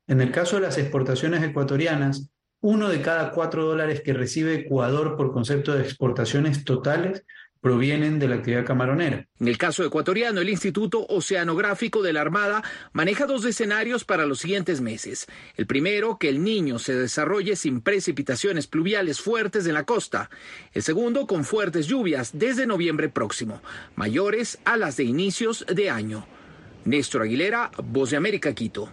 En 0.09 0.21
el 0.21 0.31
caso 0.31 0.55
de 0.55 0.63
las 0.63 0.79
exportaciones 0.79 1.43
ecuatorianas, 1.43 2.31
uno 2.61 2.89
de 2.89 2.99
cada 2.99 3.31
cuatro 3.31 3.65
dólares 3.65 4.01
que 4.01 4.11
recibe 4.11 4.55
Ecuador 4.55 5.15
por 5.15 5.31
concepto 5.31 5.75
de 5.75 5.83
exportaciones 5.83 6.65
totales 6.65 7.23
provienen 7.61 8.17
de 8.17 8.27
la 8.27 8.35
actividad 8.37 8.65
camaronera. 8.65 9.27
En 9.39 9.47
el 9.47 9.59
caso 9.59 9.85
ecuatoriano, 9.85 10.41
el 10.41 10.49
Instituto 10.49 11.05
Oceanográfico 11.09 12.01
de 12.01 12.13
la 12.13 12.21
Armada 12.21 12.63
maneja 12.91 13.27
dos 13.27 13.45
escenarios 13.45 14.03
para 14.03 14.25
los 14.25 14.39
siguientes 14.39 14.81
meses. 14.81 15.27
El 15.57 15.67
primero, 15.67 16.17
que 16.17 16.29
el 16.29 16.43
niño 16.43 16.79
se 16.79 16.95
desarrolle 16.95 17.55
sin 17.55 17.81
precipitaciones 17.81 18.65
pluviales 18.65 19.21
fuertes 19.21 19.67
en 19.67 19.75
la 19.75 19.83
costa. 19.83 20.31
El 20.73 20.81
segundo, 20.81 21.27
con 21.27 21.43
fuertes 21.43 21.85
lluvias 21.85 22.31
desde 22.33 22.65
noviembre 22.65 23.09
próximo, 23.09 23.61
mayores 23.95 24.57
a 24.65 24.75
las 24.75 24.97
de 24.97 25.03
inicios 25.03 25.67
de 25.71 25.91
año. 25.91 26.25
Néstor 26.83 27.21
Aguilera, 27.21 27.69
Voz 27.83 28.09
de 28.09 28.17
América, 28.17 28.55
Quito. 28.55 28.89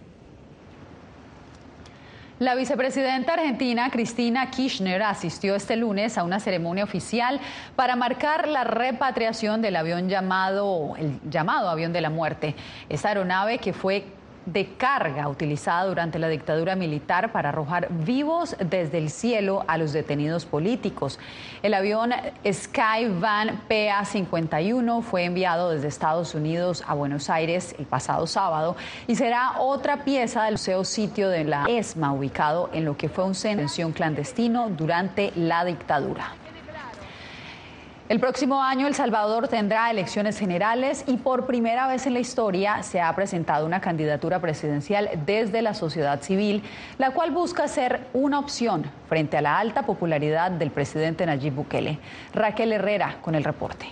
La 2.39 2.53
vicepresidenta 2.53 3.33
argentina 3.33 3.89
Cristina 3.89 4.51
Kirchner 4.51 5.01
asistió 5.01 5.55
este 5.55 5.75
lunes 5.75 6.19
a 6.19 6.23
una 6.23 6.39
ceremonia 6.39 6.83
oficial 6.83 7.39
para 7.75 7.95
marcar 7.95 8.47
la 8.47 8.63
repatriación 8.63 9.63
del 9.63 9.75
avión 9.75 10.07
llamado 10.07 10.95
el 10.99 11.19
llamado 11.27 11.67
avión 11.67 11.93
de 11.93 12.01
la 12.01 12.11
muerte. 12.11 12.53
Esta 12.89 13.07
aeronave 13.07 13.57
que 13.57 13.73
fue 13.73 14.05
de 14.47 14.65
carga 14.77 15.27
utilizada 15.27 15.85
durante 15.85 16.19
la 16.19 16.29
dictadura 16.29 16.75
militar 16.75 17.31
para 17.31 17.49
arrojar 17.49 17.89
vivos 17.89 18.55
desde 18.59 18.97
el 18.97 19.09
cielo 19.09 19.63
a 19.67 19.77
los 19.77 19.93
detenidos 19.93 20.45
políticos. 20.45 21.19
El 21.61 21.73
avión 21.73 22.13
Skyvan 22.49 23.61
PA-51 23.67 25.01
fue 25.03 25.25
enviado 25.25 25.71
desde 25.71 25.89
Estados 25.89 26.33
Unidos 26.33 26.83
a 26.87 26.93
Buenos 26.93 27.29
Aires 27.29 27.75
el 27.77 27.85
pasado 27.85 28.25
sábado 28.25 28.77
y 29.05 29.15
será 29.15 29.59
otra 29.59 30.05
pieza 30.05 30.45
del 30.45 30.53
museo 30.53 30.85
sitio 30.85 31.29
de 31.29 31.43
la 31.43 31.65
ESMA 31.67 32.13
ubicado 32.13 32.69
en 32.73 32.85
lo 32.85 32.95
que 32.95 33.09
fue 33.09 33.25
un 33.25 33.35
centro 33.35 33.47
de 33.47 33.63
detención 33.67 33.91
clandestino 33.91 34.69
durante 34.69 35.31
la 35.35 35.65
dictadura. 35.65 36.46
El 38.09 38.21
próximo 38.21 38.63
año 38.63 38.87
El 38.87 38.95
Salvador 38.95 39.49
tendrá 39.49 39.91
elecciones 39.91 40.39
generales 40.39 41.03
y 41.07 41.17
por 41.17 41.45
primera 41.45 41.87
vez 41.89 42.07
en 42.07 42.13
la 42.13 42.21
historia 42.21 42.81
se 42.81 43.01
ha 43.01 43.13
presentado 43.13 43.65
una 43.65 43.81
candidatura 43.81 44.39
presidencial 44.39 45.09
desde 45.25 45.61
la 45.61 45.73
sociedad 45.73 46.21
civil, 46.21 46.63
la 46.99 47.11
cual 47.11 47.31
busca 47.31 47.67
ser 47.67 48.07
una 48.13 48.39
opción 48.39 48.85
frente 49.09 49.35
a 49.35 49.41
la 49.41 49.59
alta 49.59 49.81
popularidad 49.81 50.51
del 50.51 50.71
presidente 50.71 51.25
Nayib 51.25 51.55
Bukele. 51.55 51.99
Raquel 52.33 52.71
Herrera 52.71 53.17
con 53.21 53.35
el 53.35 53.43
reporte. 53.43 53.87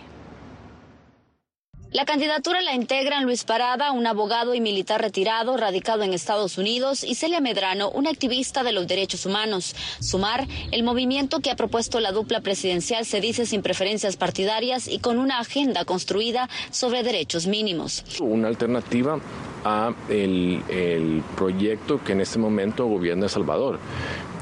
La 1.96 2.04
candidatura 2.04 2.62
la 2.62 2.76
integran 2.76 3.24
Luis 3.24 3.46
Parada, 3.46 3.94
un 3.94 4.06
abogado 4.06 4.54
y 4.54 4.60
militar 4.60 5.00
retirado 5.00 5.56
radicado 5.56 6.04
en 6.04 6.12
Estados 6.12 6.58
Unidos, 6.58 7.06
y 7.06 7.16
Celia 7.16 7.40
Medrano, 7.40 7.90
una 7.90 8.10
activista 8.10 8.64
de 8.64 8.74
los 8.74 8.86
derechos 8.86 9.26
humanos. 9.26 9.74
Sumar, 10.02 10.46
el 10.74 10.84
movimiento 10.84 11.40
que 11.40 11.52
ha 11.52 11.56
propuesto 11.56 12.02
la 12.02 12.12
dupla 12.12 12.42
presidencial 12.42 13.06
se 13.06 13.22
dice 13.22 13.46
sin 13.46 13.62
preferencias 13.62 14.18
partidarias 14.18 14.90
y 14.90 15.00
con 15.00 15.20
una 15.20 15.40
agenda 15.40 15.86
construida 15.86 16.50
sobre 16.70 17.02
derechos 17.02 17.48
mínimos. 17.48 18.04
Una 18.20 18.50
alternativa 18.50 19.22
a 19.64 19.94
el, 20.10 20.64
el 20.68 21.24
proyecto 21.38 22.04
que 22.04 22.12
en 22.12 22.20
este 22.20 22.40
momento 22.40 22.88
gobierna 22.88 23.28
El 23.28 23.32
Salvador 23.32 23.80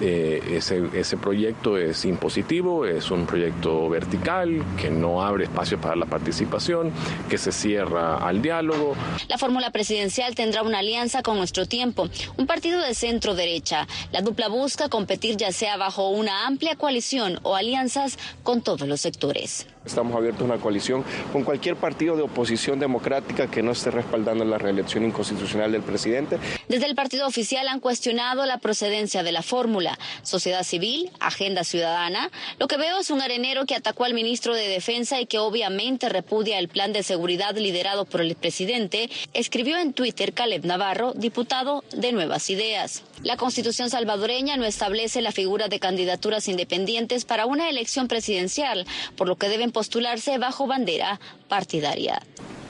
eh, 0.01 0.41
ese, 0.51 0.83
ese 0.93 1.17
proyecto 1.17 1.77
es 1.77 2.05
impositivo, 2.05 2.85
es 2.85 3.11
un 3.11 3.25
proyecto 3.25 3.89
vertical 3.89 4.63
que 4.79 4.89
no 4.89 5.23
abre 5.23 5.45
espacio 5.45 5.79
para 5.79 5.95
la 5.95 6.05
participación, 6.05 6.91
que 7.29 7.37
se 7.37 7.51
cierra 7.51 8.17
al 8.17 8.41
diálogo. 8.41 8.95
La 9.27 9.37
fórmula 9.37 9.71
presidencial 9.71 10.35
tendrá 10.35 10.63
una 10.63 10.79
alianza 10.79 11.23
con 11.23 11.37
Nuestro 11.37 11.65
Tiempo, 11.65 12.09
un 12.37 12.47
partido 12.47 12.81
de 12.81 12.93
centro 12.93 13.35
derecha. 13.35 13.87
La 14.11 14.21
dupla 14.21 14.47
busca 14.47 14.89
competir 14.89 15.37
ya 15.37 15.51
sea 15.51 15.77
bajo 15.77 16.09
una 16.09 16.47
amplia 16.47 16.75
coalición 16.75 17.39
o 17.43 17.55
alianzas 17.55 18.17
con 18.43 18.61
todos 18.61 18.87
los 18.87 19.01
sectores. 19.01 19.67
Estamos 19.85 20.15
abiertos 20.15 20.41
a 20.41 20.45
una 20.45 20.57
coalición 20.57 21.03
con 21.31 21.43
cualquier 21.43 21.75
partido 21.75 22.15
de 22.15 22.23
oposición 22.23 22.79
democrática 22.79 23.47
que 23.47 23.61
no 23.61 23.71
esté 23.71 23.91
respaldando 23.91 24.45
la 24.45 24.57
reelección 24.57 25.03
inconstitucional 25.03 25.71
del 25.71 25.81
presidente. 25.81 26.39
Desde 26.69 26.85
el 26.85 26.95
partido 26.95 27.27
oficial 27.27 27.67
han 27.67 27.79
cuestionado 27.79 28.45
la 28.45 28.59
procedencia 28.59 29.23
de 29.23 29.31
la 29.31 29.41
fórmula. 29.41 29.99
Sociedad 30.21 30.63
civil, 30.63 31.09
agenda 31.19 31.63
ciudadana. 31.63 32.31
Lo 32.59 32.67
que 32.67 32.77
veo 32.77 32.99
es 32.99 33.09
un 33.09 33.21
arenero 33.21 33.65
que 33.65 33.75
atacó 33.75 34.05
al 34.05 34.13
ministro 34.13 34.55
de 34.55 34.67
Defensa 34.67 35.19
y 35.19 35.25
que 35.25 35.39
obviamente 35.39 36.09
repudia 36.09 36.59
el 36.59 36.69
plan 36.69 36.93
de 36.93 37.03
seguridad 37.03 37.55
liderado 37.55 38.05
por 38.05 38.21
el 38.21 38.35
presidente, 38.35 39.09
escribió 39.33 39.77
en 39.77 39.93
Twitter 39.93 40.33
Caleb 40.33 40.65
Navarro, 40.65 41.13
diputado 41.13 41.83
de 41.95 42.11
Nuevas 42.13 42.49
Ideas. 42.49 43.03
La 43.21 43.37
constitución 43.37 43.89
salvadoreña 43.89 44.57
no 44.57 44.65
establece 44.65 45.21
la 45.21 45.31
figura 45.31 45.67
de 45.67 45.79
candidaturas 45.79 46.47
independientes 46.47 47.25
para 47.25 47.45
una 47.45 47.69
elección 47.69 48.07
presidencial, 48.07 48.85
por 49.15 49.27
lo 49.27 49.37
que 49.37 49.49
deben 49.49 49.71
postularse 49.71 50.37
bajo 50.39 50.67
bandera 50.67 51.19
partidaria. 51.47 52.21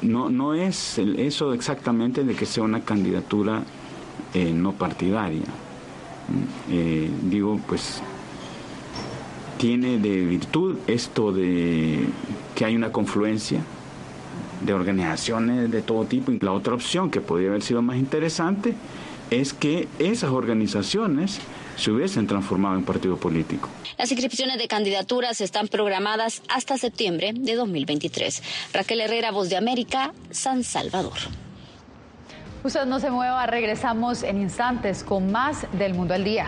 No, 0.02 0.30
no 0.30 0.54
es 0.54 1.00
eso 1.00 1.54
exactamente 1.54 2.24
de 2.24 2.36
que 2.36 2.46
sea 2.46 2.64
una 2.64 2.82
candidatura 2.82 3.64
eh, 4.34 4.52
no 4.54 4.74
partidaria. 4.74 5.46
Eh, 6.70 7.10
digo, 7.24 7.60
pues 7.68 8.02
tiene 9.58 9.98
de 9.98 10.26
virtud 10.26 10.78
esto 10.88 11.32
de 11.32 12.06
que 12.54 12.66
hay 12.66 12.76
una 12.76 12.92
confluencia 12.92 13.62
de 14.62 14.74
organizaciones 14.74 15.72
de 15.72 15.82
todo 15.82 16.06
tipo. 16.06 16.32
La 16.42 16.52
otra 16.52 16.74
opción 16.74 17.10
que 17.10 17.22
podría 17.22 17.50
haber 17.50 17.62
sido 17.62 17.82
más 17.82 17.98
interesante 17.98 18.76
es 19.30 19.54
que 19.54 19.88
esas 20.00 20.32
organizaciones 20.32 21.40
se 21.78 21.92
hubiesen 21.92 22.28
transformado 22.28 22.76
en 22.76 22.86
partido 22.86 23.18
político. 23.18 23.70
Las 23.98 24.12
inscripciones 24.12 24.58
de 24.58 24.68
candidaturas 24.68 25.42
están 25.42 25.68
programadas 25.68 26.42
hasta 26.50 26.78
septiembre 26.78 27.32
de 27.36 27.56
2023. 27.56 28.44
Raquel 28.74 29.02
Herrera, 29.02 29.32
Voz 29.32 29.50
de 29.50 29.58
América, 29.58 30.14
San 30.32 30.64
Salvador. 30.64 31.18
Usted 32.64 32.86
no 32.86 33.00
se 33.00 33.12
mueva, 33.12 33.46
regresamos 33.46 34.24
en 34.24 34.42
instantes 34.42 35.04
con 35.04 35.32
más 35.32 35.68
del 35.74 35.94
Mundo 35.94 36.14
al 36.14 36.24
Día. 36.24 36.48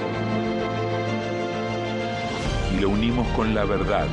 y 2.75 2.79
lo 2.79 2.89
unimos 2.89 3.27
con 3.29 3.53
la 3.53 3.65
verdad. 3.65 4.07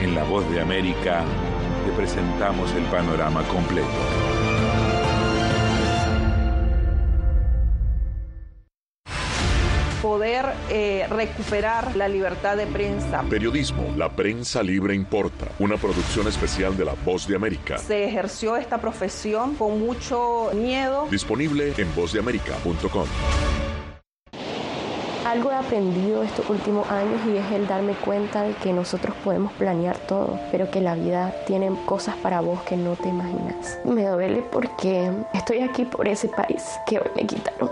En 0.00 0.14
La 0.14 0.24
Voz 0.24 0.48
de 0.50 0.60
América 0.60 1.24
te 1.84 1.92
presentamos 1.92 2.72
el 2.74 2.84
panorama 2.84 3.42
completo. 3.44 3.88
poder 10.02 10.44
eh, 10.68 11.06
recuperar 11.08 11.96
la 11.96 12.06
libertad 12.06 12.56
de 12.56 12.66
prensa. 12.66 13.22
Periodismo, 13.30 13.94
la 13.96 14.10
prensa 14.10 14.62
libre 14.62 14.94
importa. 14.94 15.46
Una 15.62 15.76
producción 15.76 16.26
especial 16.26 16.76
de 16.76 16.84
La 16.84 16.94
Voz 17.04 17.28
de 17.28 17.36
América. 17.36 17.78
Se 17.78 18.04
ejerció 18.04 18.56
esta 18.56 18.78
profesión 18.78 19.54
con 19.54 19.78
mucho 19.78 20.50
miedo. 20.54 21.06
Disponible 21.08 21.72
en 21.78 21.94
vozdeamerica.com. 21.94 23.06
Algo 25.24 25.52
he 25.52 25.54
aprendido 25.54 26.24
estos 26.24 26.50
últimos 26.50 26.90
años 26.90 27.20
y 27.28 27.36
es 27.36 27.48
el 27.52 27.68
darme 27.68 27.92
cuenta 27.92 28.42
de 28.42 28.54
que 28.54 28.72
nosotros 28.72 29.14
podemos 29.22 29.52
planear 29.52 29.96
todo, 29.98 30.36
pero 30.50 30.68
que 30.68 30.80
la 30.80 30.96
vida 30.96 31.32
tiene 31.46 31.70
cosas 31.86 32.16
para 32.16 32.40
vos 32.40 32.60
que 32.62 32.76
no 32.76 32.96
te 32.96 33.08
imaginas. 33.10 33.78
Me 33.84 34.04
duele 34.04 34.42
porque 34.50 35.12
estoy 35.32 35.60
aquí 35.60 35.84
por 35.84 36.08
ese 36.08 36.26
país 36.26 36.64
que 36.88 36.98
hoy 36.98 37.08
me 37.14 37.24
quitaron. 37.24 37.70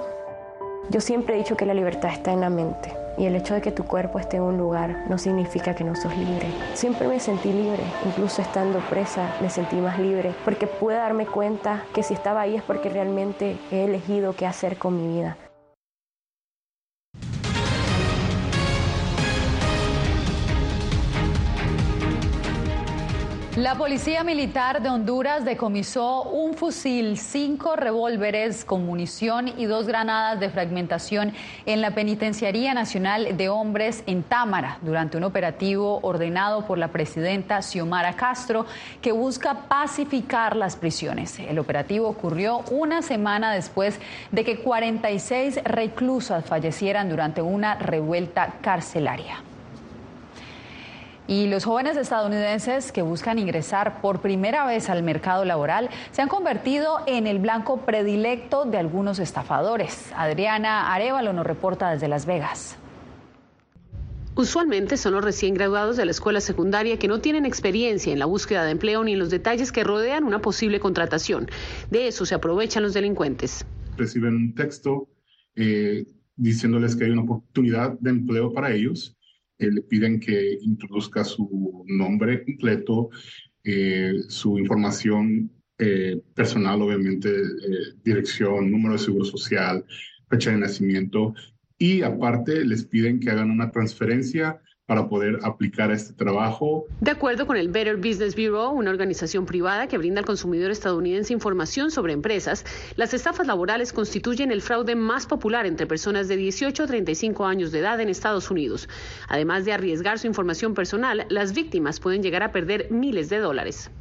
Yo 0.90 1.00
siempre 1.00 1.34
he 1.34 1.38
dicho 1.38 1.56
que 1.56 1.66
la 1.66 1.74
libertad 1.74 2.12
está 2.12 2.30
en 2.32 2.42
la 2.42 2.50
mente 2.50 2.99
y 3.18 3.26
el 3.26 3.36
hecho 3.36 3.54
de 3.54 3.60
que 3.60 3.72
tu 3.72 3.84
cuerpo 3.84 4.18
esté 4.18 4.36
en 4.38 4.44
un 4.44 4.58
lugar 4.58 5.04
no 5.08 5.18
significa 5.18 5.74
que 5.74 5.84
no 5.84 5.94
sos 5.94 6.16
libre. 6.16 6.46
Siempre 6.74 7.08
me 7.08 7.20
sentí 7.20 7.52
libre, 7.52 7.82
incluso 8.06 8.42
estando 8.42 8.78
presa 8.90 9.34
me 9.40 9.50
sentí 9.50 9.76
más 9.76 9.98
libre 9.98 10.32
porque 10.44 10.66
pude 10.66 10.94
darme 10.94 11.26
cuenta 11.26 11.84
que 11.94 12.02
si 12.02 12.14
estaba 12.14 12.42
ahí 12.42 12.56
es 12.56 12.62
porque 12.62 12.88
realmente 12.88 13.56
he 13.70 13.84
elegido 13.84 14.34
qué 14.34 14.46
hacer 14.46 14.76
con 14.76 14.96
mi 14.96 15.16
vida. 15.16 15.36
La 23.60 23.74
Policía 23.74 24.24
Militar 24.24 24.80
de 24.80 24.88
Honduras 24.88 25.44
decomisó 25.44 26.22
un 26.22 26.54
fusil, 26.54 27.18
cinco 27.18 27.76
revólveres 27.76 28.64
con 28.64 28.86
munición 28.86 29.48
y 29.48 29.66
dos 29.66 29.86
granadas 29.86 30.40
de 30.40 30.48
fragmentación 30.48 31.34
en 31.66 31.82
la 31.82 31.90
Penitenciaría 31.90 32.72
Nacional 32.72 33.36
de 33.36 33.50
Hombres 33.50 34.02
en 34.06 34.22
Támara 34.22 34.78
durante 34.80 35.18
un 35.18 35.24
operativo 35.24 36.00
ordenado 36.00 36.64
por 36.64 36.78
la 36.78 36.88
presidenta 36.88 37.60
Xiomara 37.60 38.14
Castro 38.14 38.64
que 39.02 39.12
busca 39.12 39.68
pacificar 39.68 40.56
las 40.56 40.76
prisiones. 40.76 41.38
El 41.38 41.58
operativo 41.58 42.08
ocurrió 42.08 42.60
una 42.70 43.02
semana 43.02 43.52
después 43.52 44.00
de 44.32 44.42
que 44.42 44.60
46 44.60 45.62
reclusas 45.64 46.46
fallecieran 46.46 47.10
durante 47.10 47.42
una 47.42 47.74
revuelta 47.74 48.54
carcelaria. 48.62 49.49
Y 51.30 51.46
los 51.46 51.64
jóvenes 51.64 51.96
estadounidenses 51.96 52.90
que 52.90 53.02
buscan 53.02 53.38
ingresar 53.38 54.00
por 54.00 54.20
primera 54.20 54.66
vez 54.66 54.90
al 54.90 55.04
mercado 55.04 55.44
laboral 55.44 55.88
se 56.10 56.22
han 56.22 56.28
convertido 56.28 56.96
en 57.06 57.28
el 57.28 57.38
blanco 57.38 57.86
predilecto 57.86 58.64
de 58.64 58.78
algunos 58.78 59.20
estafadores. 59.20 60.10
Adriana 60.16 60.92
Arevalo 60.92 61.32
nos 61.32 61.46
reporta 61.46 61.92
desde 61.92 62.08
Las 62.08 62.26
Vegas. 62.26 62.76
Usualmente 64.34 64.96
son 64.96 65.12
los 65.12 65.22
recién 65.22 65.54
graduados 65.54 65.96
de 65.96 66.04
la 66.04 66.10
escuela 66.10 66.40
secundaria 66.40 66.98
que 66.98 67.06
no 67.06 67.20
tienen 67.20 67.46
experiencia 67.46 68.12
en 68.12 68.18
la 68.18 68.26
búsqueda 68.26 68.64
de 68.64 68.72
empleo 68.72 69.04
ni 69.04 69.12
en 69.12 69.20
los 69.20 69.30
detalles 69.30 69.70
que 69.70 69.84
rodean 69.84 70.24
una 70.24 70.40
posible 70.40 70.80
contratación. 70.80 71.48
De 71.92 72.08
eso 72.08 72.26
se 72.26 72.34
aprovechan 72.34 72.82
los 72.82 72.92
delincuentes. 72.92 73.64
Reciben 73.96 74.34
un 74.34 74.54
texto 74.56 75.06
eh, 75.54 76.06
diciéndoles 76.34 76.96
que 76.96 77.04
hay 77.04 77.12
una 77.12 77.22
oportunidad 77.22 77.96
de 78.00 78.10
empleo 78.10 78.52
para 78.52 78.72
ellos 78.72 79.16
le 79.68 79.82
piden 79.82 80.20
que 80.20 80.58
introduzca 80.62 81.24
su 81.24 81.84
nombre 81.88 82.44
completo, 82.44 83.10
su 84.28 84.58
información 84.58 85.50
personal, 86.34 86.82
obviamente, 86.82 87.30
dirección, 88.04 88.70
número 88.70 88.94
de 88.94 88.98
seguro 88.98 89.24
social, 89.24 89.84
fecha 90.28 90.50
de 90.50 90.58
nacimiento, 90.58 91.34
y 91.78 92.02
aparte 92.02 92.64
les 92.64 92.84
piden 92.84 93.18
que 93.20 93.30
hagan 93.30 93.50
una 93.50 93.70
transferencia 93.70 94.60
para 94.90 95.08
poder 95.08 95.38
aplicar 95.44 95.92
este 95.92 96.12
trabajo. 96.14 96.84
De 97.00 97.12
acuerdo 97.12 97.46
con 97.46 97.56
el 97.56 97.68
Better 97.68 97.96
Business 97.96 98.34
Bureau, 98.34 98.72
una 98.72 98.90
organización 98.90 99.46
privada 99.46 99.86
que 99.86 99.96
brinda 99.96 100.18
al 100.18 100.26
consumidor 100.26 100.72
estadounidense 100.72 101.32
información 101.32 101.92
sobre 101.92 102.12
empresas, 102.12 102.64
las 102.96 103.14
estafas 103.14 103.46
laborales 103.46 103.92
constituyen 103.92 104.50
el 104.50 104.60
fraude 104.60 104.96
más 104.96 105.26
popular 105.26 105.64
entre 105.64 105.86
personas 105.86 106.26
de 106.26 106.36
18 106.36 106.82
a 106.82 106.86
35 106.88 107.46
años 107.46 107.70
de 107.70 107.78
edad 107.78 108.00
en 108.00 108.08
Estados 108.08 108.50
Unidos. 108.50 108.88
Además 109.28 109.64
de 109.64 109.74
arriesgar 109.74 110.18
su 110.18 110.26
información 110.26 110.74
personal, 110.74 111.24
las 111.28 111.54
víctimas 111.54 112.00
pueden 112.00 112.20
llegar 112.20 112.42
a 112.42 112.50
perder 112.50 112.90
miles 112.90 113.28
de 113.28 113.38
dólares. 113.38 113.92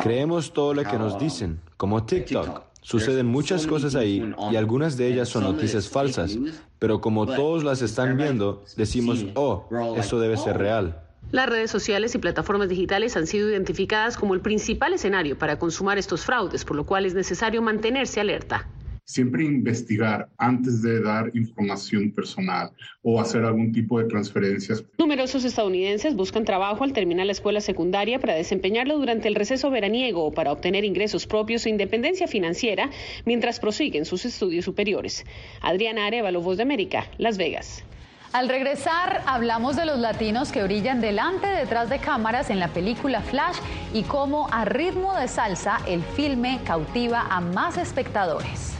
Creemos 0.00 0.52
todo 0.52 0.72
lo 0.72 0.84
que 0.84 0.98
nos 0.98 1.18
dicen, 1.18 1.60
como 1.76 2.06
TikTok. 2.06 2.69
Suceden 2.82 3.26
muchas 3.26 3.66
cosas 3.66 3.94
ahí 3.94 4.32
y 4.50 4.56
algunas 4.56 4.96
de 4.96 5.08
ellas 5.12 5.28
son 5.28 5.44
noticias 5.44 5.88
falsas, 5.88 6.36
pero 6.78 7.00
como 7.00 7.26
todos 7.26 7.62
las 7.62 7.82
están 7.82 8.16
viendo, 8.16 8.64
decimos, 8.76 9.26
oh, 9.34 9.68
esto 9.96 10.18
debe 10.18 10.36
ser 10.36 10.58
real. 10.58 11.02
Las 11.30 11.48
redes 11.48 11.70
sociales 11.70 12.14
y 12.14 12.18
plataformas 12.18 12.68
digitales 12.68 13.16
han 13.16 13.26
sido 13.26 13.48
identificadas 13.50 14.16
como 14.16 14.34
el 14.34 14.40
principal 14.40 14.94
escenario 14.94 15.38
para 15.38 15.58
consumar 15.58 15.98
estos 15.98 16.24
fraudes, 16.24 16.64
por 16.64 16.76
lo 16.76 16.84
cual 16.84 17.06
es 17.06 17.14
necesario 17.14 17.62
mantenerse 17.62 18.20
alerta 18.20 18.66
siempre 19.04 19.44
investigar 19.44 20.28
antes 20.38 20.82
de 20.82 21.00
dar 21.00 21.30
información 21.34 22.12
personal 22.12 22.70
o 23.02 23.20
hacer 23.20 23.44
algún 23.44 23.72
tipo 23.72 23.98
de 23.98 24.06
transferencias. 24.06 24.84
Numerosos 24.98 25.44
estadounidenses 25.44 26.14
buscan 26.14 26.44
trabajo 26.44 26.84
al 26.84 26.92
terminar 26.92 27.26
la 27.26 27.32
escuela 27.32 27.60
secundaria 27.60 28.18
para 28.18 28.34
desempeñarlo 28.34 28.98
durante 28.98 29.28
el 29.28 29.34
receso 29.34 29.70
veraniego 29.70 30.24
o 30.24 30.32
para 30.32 30.52
obtener 30.52 30.84
ingresos 30.84 31.26
propios 31.26 31.66
e 31.66 31.70
independencia 31.70 32.28
financiera 32.28 32.90
mientras 33.24 33.60
prosiguen 33.60 34.04
sus 34.04 34.24
estudios 34.24 34.64
superiores. 34.64 35.24
Adriana 35.60 36.06
Arevalo, 36.06 36.40
Voz 36.40 36.56
de 36.56 36.62
América, 36.62 37.06
Las 37.18 37.36
Vegas. 37.38 37.84
Al 38.32 38.48
regresar, 38.48 39.22
hablamos 39.26 39.74
de 39.74 39.86
los 39.86 39.98
latinos 39.98 40.52
que 40.52 40.62
brillan 40.62 41.00
delante 41.00 41.48
y 41.48 41.56
detrás 41.56 41.90
de 41.90 41.98
cámaras 41.98 42.48
en 42.50 42.60
la 42.60 42.68
película 42.68 43.22
Flash 43.22 43.56
y 43.92 44.04
cómo 44.04 44.46
a 44.52 44.64
ritmo 44.64 45.16
de 45.16 45.26
salsa 45.26 45.78
el 45.88 46.00
filme 46.02 46.60
cautiva 46.64 47.26
a 47.28 47.40
más 47.40 47.76
espectadores. 47.76 48.79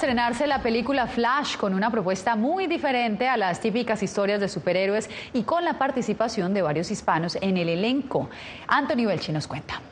Estrenarse 0.00 0.46
la 0.46 0.62
película 0.62 1.06
Flash 1.06 1.58
con 1.58 1.74
una 1.74 1.90
propuesta 1.90 2.34
muy 2.34 2.66
diferente 2.66 3.28
a 3.28 3.36
las 3.36 3.60
típicas 3.60 4.02
historias 4.02 4.40
de 4.40 4.48
superhéroes 4.48 5.10
y 5.34 5.42
con 5.42 5.62
la 5.62 5.74
participación 5.74 6.54
de 6.54 6.62
varios 6.62 6.90
hispanos 6.90 7.36
en 7.42 7.58
el 7.58 7.68
elenco. 7.68 8.30
Anthony 8.66 9.04
Belchi 9.04 9.30
nos 9.30 9.46
cuenta. 9.46 9.82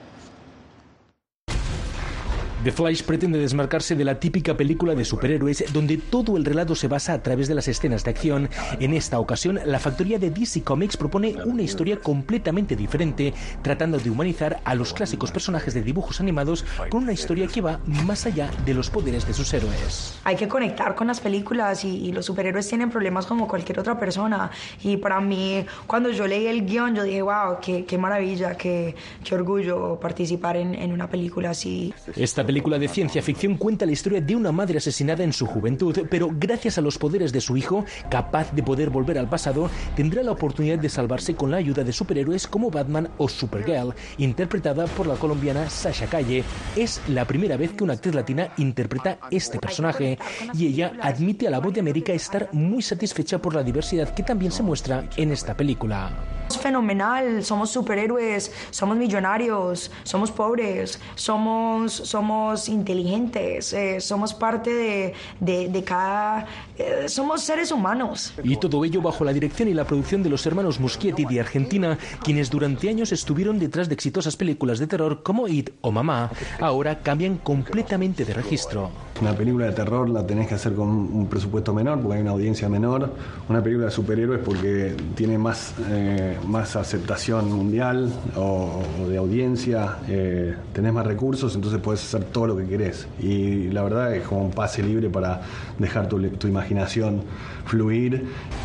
The 2.69 2.73
Flash 2.73 3.03
pretende 3.03 3.39
desmarcarse 3.39 3.97
de 3.97 4.05
la 4.05 4.21
típica 4.21 4.55
película 4.55 4.95
de 4.95 5.03
superhéroes 5.03 5.65
donde 5.73 5.97
todo 5.97 6.37
el 6.37 6.45
relato 6.45 6.75
se 6.75 6.87
basa 6.87 7.15
a 7.15 7.23
través 7.23 7.49
de 7.49 7.55
las 7.55 7.67
escenas 7.67 8.05
de 8.05 8.11
acción. 8.11 8.51
En 8.79 8.93
esta 8.93 9.19
ocasión, 9.19 9.59
la 9.65 9.79
factoría 9.79 10.19
de 10.19 10.29
DC 10.29 10.65
Comics 10.65 10.99
propone 10.99 11.35
una 11.47 11.63
historia 11.63 11.99
completamente 11.99 12.77
diferente, 12.77 13.33
tratando 13.63 13.97
de 13.97 14.11
humanizar 14.11 14.61
a 14.67 14.75
los 14.75 14.93
clásicos 14.93 15.33
personajes 15.33 15.73
de 15.73 15.81
dibujos 15.81 16.21
animados 16.21 16.67
con 16.91 17.05
una 17.05 17.15
historia 17.15 17.47
que 17.47 17.63
va 17.63 17.81
más 17.87 18.27
allá 18.27 18.51
de 18.67 18.75
los 18.75 18.91
poderes 18.91 19.27
de 19.27 19.33
sus 19.33 19.51
héroes. 19.55 20.21
Hay 20.25 20.37
que 20.37 20.47
conectar 20.47 20.95
con 20.95 21.07
las 21.07 21.21
películas 21.21 21.87
y, 21.87 22.13
los 22.13 22.27
superhéroes 22.27 22.69
tienen 22.69 22.91
problemas 22.91 23.25
como 23.25 23.49
cualquier 23.49 23.81
otra 23.81 23.99
persona. 23.99 24.51
Y 24.83 24.99
para 24.99 25.23
mí, 25.23 25.65
cuando 25.87 26.11
yo 26.11 26.27
leí 26.27 26.47
el 26.47 26.67
guion, 26.67 26.95
yo 26.95 27.03
dije, 27.03 27.23
wow, 27.23 27.61
qué, 27.63 27.99
maravilla, 27.99 28.59
qué, 28.59 28.95
qué 29.25 29.35
orgullo 29.35 29.99
participar 29.99 30.59
en, 30.59 30.75
en 30.75 30.93
una 30.93 31.09
película 31.09 31.51
así. 31.51 31.95
Esta 32.15 32.45
película 32.45 32.58
de 32.59 32.89
ciencia 32.89 33.23
ficción 33.23 33.57
cuenta 33.57 33.87
la 33.87 33.93
historia 33.93 34.21
de 34.21 34.37
una 34.37 34.53
madre 34.53 34.79
asesinada 34.79 35.25
en 35.25 35.33
su 35.33 35.47
juventud, 35.47 36.07
pero 36.11 36.29
gracias 36.31 36.77
a 36.77 36.81
los 36.81 36.99
poderes 36.99 37.33
de 37.33 37.41
su 37.41 37.57
hijo, 37.57 37.85
capaz 38.11 38.53
de 38.53 38.63
poder 38.63 38.91
volver 38.91 39.17
al 39.17 39.29
pasado, 39.29 39.71
tendrá 39.97 40.23
la 40.23 40.33
oportunidad 40.33 40.79
de 40.79 40.89
salvarse 40.89 41.35
con 41.35 41.51
la 41.51 41.57
ayuda 41.57 41.85
de 41.85 41.93
superhéroes 41.93 42.47
como 42.47 42.71
Batman 42.71 43.09
o 43.17 43.29
Supergirl, 43.29 43.95
interpretada 44.19 44.87
por 44.87 45.07
la 45.07 45.15
colombiana 45.15 45.71
Sasha 45.71 46.07
Calle. 46.07 46.45
Es 46.77 47.01
la 47.09 47.25
primera 47.25 47.57
vez 47.57 47.73
que 47.73 47.85
una 47.85 47.95
actriz 47.95 48.15
latina 48.15 48.53
interpreta 48.59 49.19
este 49.31 49.59
personaje 49.59 50.19
y 50.53 50.67
ella 50.67 50.93
admite 51.01 51.47
a 51.47 51.51
la 51.51 51.61
voz 51.61 51.73
de 51.73 51.81
América 51.81 52.13
estar 52.13 52.51
muy 52.53 52.83
satisfecha 52.83 53.39
por 53.39 53.55
la 53.55 53.63
diversidad 53.63 54.13
que 54.13 54.25
también 54.25 54.53
se 54.53 54.63
muestra 54.63 55.09
en 55.17 55.33
esta 55.33 55.57
película. 55.57 56.38
Fenomenal, 56.57 57.45
somos 57.45 57.71
superhéroes, 57.71 58.53
somos 58.71 58.97
millonarios, 58.97 59.91
somos 60.05 60.31
pobres, 60.31 61.01
somos, 61.15 61.93
somos 61.93 62.69
inteligentes, 62.69 63.73
eh, 63.73 64.01
somos 64.01 64.33
parte 64.33 65.15
de, 65.41 65.69
de, 65.69 65.85
cada... 65.85 66.47
Eh, 66.79 67.09
somos 67.09 67.43
seres 67.43 67.73
humanos. 67.73 68.33
Y 68.43 68.57
todo 68.57 68.85
ello 68.85 69.03
bajo 69.03 69.25
la 69.25 69.33
dirección 69.33 69.69
y 69.69 69.75
la 69.75 69.85
producción 69.85 70.23
de 70.23 70.31
los 70.31 70.47
hermanos 70.47 70.81
Muschietti 70.81 71.25
de 71.25 71.41
Argentina, 71.41 71.99
quienes 72.23 72.51
durante 72.51 72.89
años 72.89 73.13
estuvieron 73.13 73.59
detrás 73.59 73.89
de 73.89 73.95
exitosas 73.95 74.37
películas 74.37 74.79
de 74.79 74.87
terror 74.87 75.23
como 75.23 75.49
It 75.49 75.71
o 75.81 75.91
Mamá, 75.91 76.31
ahora 76.61 77.01
cambian 77.01 77.37
completamente 77.37 78.25
de 78.25 78.35
registro. 78.35 78.91
Una 79.21 79.33
película 79.33 79.67
de 79.67 79.73
terror 79.73 80.09
la 80.09 80.25
tenés 80.25 80.47
que 80.47 80.55
hacer 80.55 80.75
con 80.75 80.89
un 80.89 81.27
presupuesto 81.27 81.75
menor 81.75 82.01
porque 82.01 82.17
hay 82.17 82.23
una 82.23 82.31
audiencia 82.31 82.69
menor. 82.69 83.11
Una 83.49 83.61
película 83.63 83.87
de 83.87 83.91
superhéroes 83.91 84.41
porque 84.45 84.95
tiene 85.17 85.37
más, 85.39 85.75
eh, 85.91 86.39
más 86.47 86.77
aceptación 86.77 87.51
mundial 87.51 88.13
o, 88.37 88.81
de 89.09 89.17
audiencia. 89.17 89.99
Eh, 90.09 90.55
tenés 90.73 90.93
más 90.93 91.05
recursos, 91.05 91.55
entonces 91.57 91.81
puedes 91.81 92.05
hacer 92.05 92.25
todo 92.25 92.47
lo 92.47 92.57
que 92.57 92.67
querés. 92.67 93.09
Y 93.19 93.71
la 93.71 93.83
verdad 93.83 94.15
es 94.15 94.25
como 94.25 94.45
un 94.45 94.53
pase 94.53 94.85
libre 94.85 95.11
para 95.11 95.43
dejar 95.79 96.09
tu, 96.09 96.21
tu 96.31 96.47
imaginación 96.47 97.23
fluir. 97.67 98.25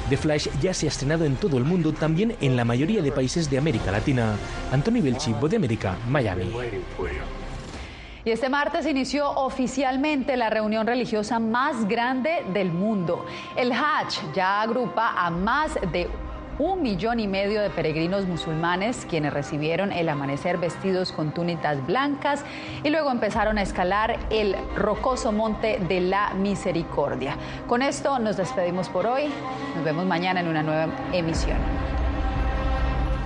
The 0.09 0.17
Flash 0.17 0.49
ya 0.61 0.73
se 0.75 0.85
ha 0.85 0.89
estrenado 0.89 1.25
en 1.25 1.35
todo 1.35 1.57
el 1.57 1.63
mundo, 1.63 1.93
también 1.93 2.35
en 2.41 2.55
la 2.55 2.63
mayoría 2.63 3.01
de 3.01 3.11
países 3.11 3.49
de 3.49 3.57
América 3.57 3.91
Latina. 3.91 4.35
Antonio 4.71 5.01
Belchi, 5.01 5.33
de 5.33 5.55
América, 5.55 5.95
Miami. 6.07 6.45
Y 8.25 8.31
este 8.31 8.47
martes 8.47 8.85
inició 8.85 9.29
oficialmente 9.31 10.37
la 10.37 10.49
reunión 10.49 10.87
religiosa 10.87 11.39
más 11.39 11.89
grande 11.89 12.45
del 12.53 12.71
mundo. 12.71 13.25
El 13.57 13.73
Hajj 13.73 14.33
ya 14.33 14.61
agrupa 14.61 15.13
a 15.17 15.29
más 15.29 15.73
de 15.91 16.07
un 16.57 16.81
millón 16.81 17.19
y 17.19 17.27
medio 17.27 17.61
de 17.61 17.69
peregrinos 17.69 18.25
musulmanes 18.25 19.05
quienes 19.09 19.33
recibieron 19.33 19.91
el 19.91 20.07
amanecer 20.07 20.57
vestidos 20.57 21.11
con 21.11 21.33
túnicas 21.33 21.85
blancas 21.85 22.45
y 22.83 22.91
luego 22.91 23.11
empezaron 23.11 23.57
a 23.57 23.61
escalar 23.61 24.17
el 24.29 24.55
rocoso 24.75 25.33
monte 25.33 25.79
de 25.89 25.99
la 25.99 26.33
misericordia. 26.33 27.35
Con 27.67 27.81
esto 27.81 28.19
nos 28.19 28.37
despedimos 28.37 28.87
por 28.87 29.05
hoy. 29.05 29.25
Nos 29.75 29.83
vemos 29.83 30.05
mañana 30.05 30.39
en 30.39 30.47
una 30.47 30.63
nueva 30.63 30.87
emisión. 31.11 31.57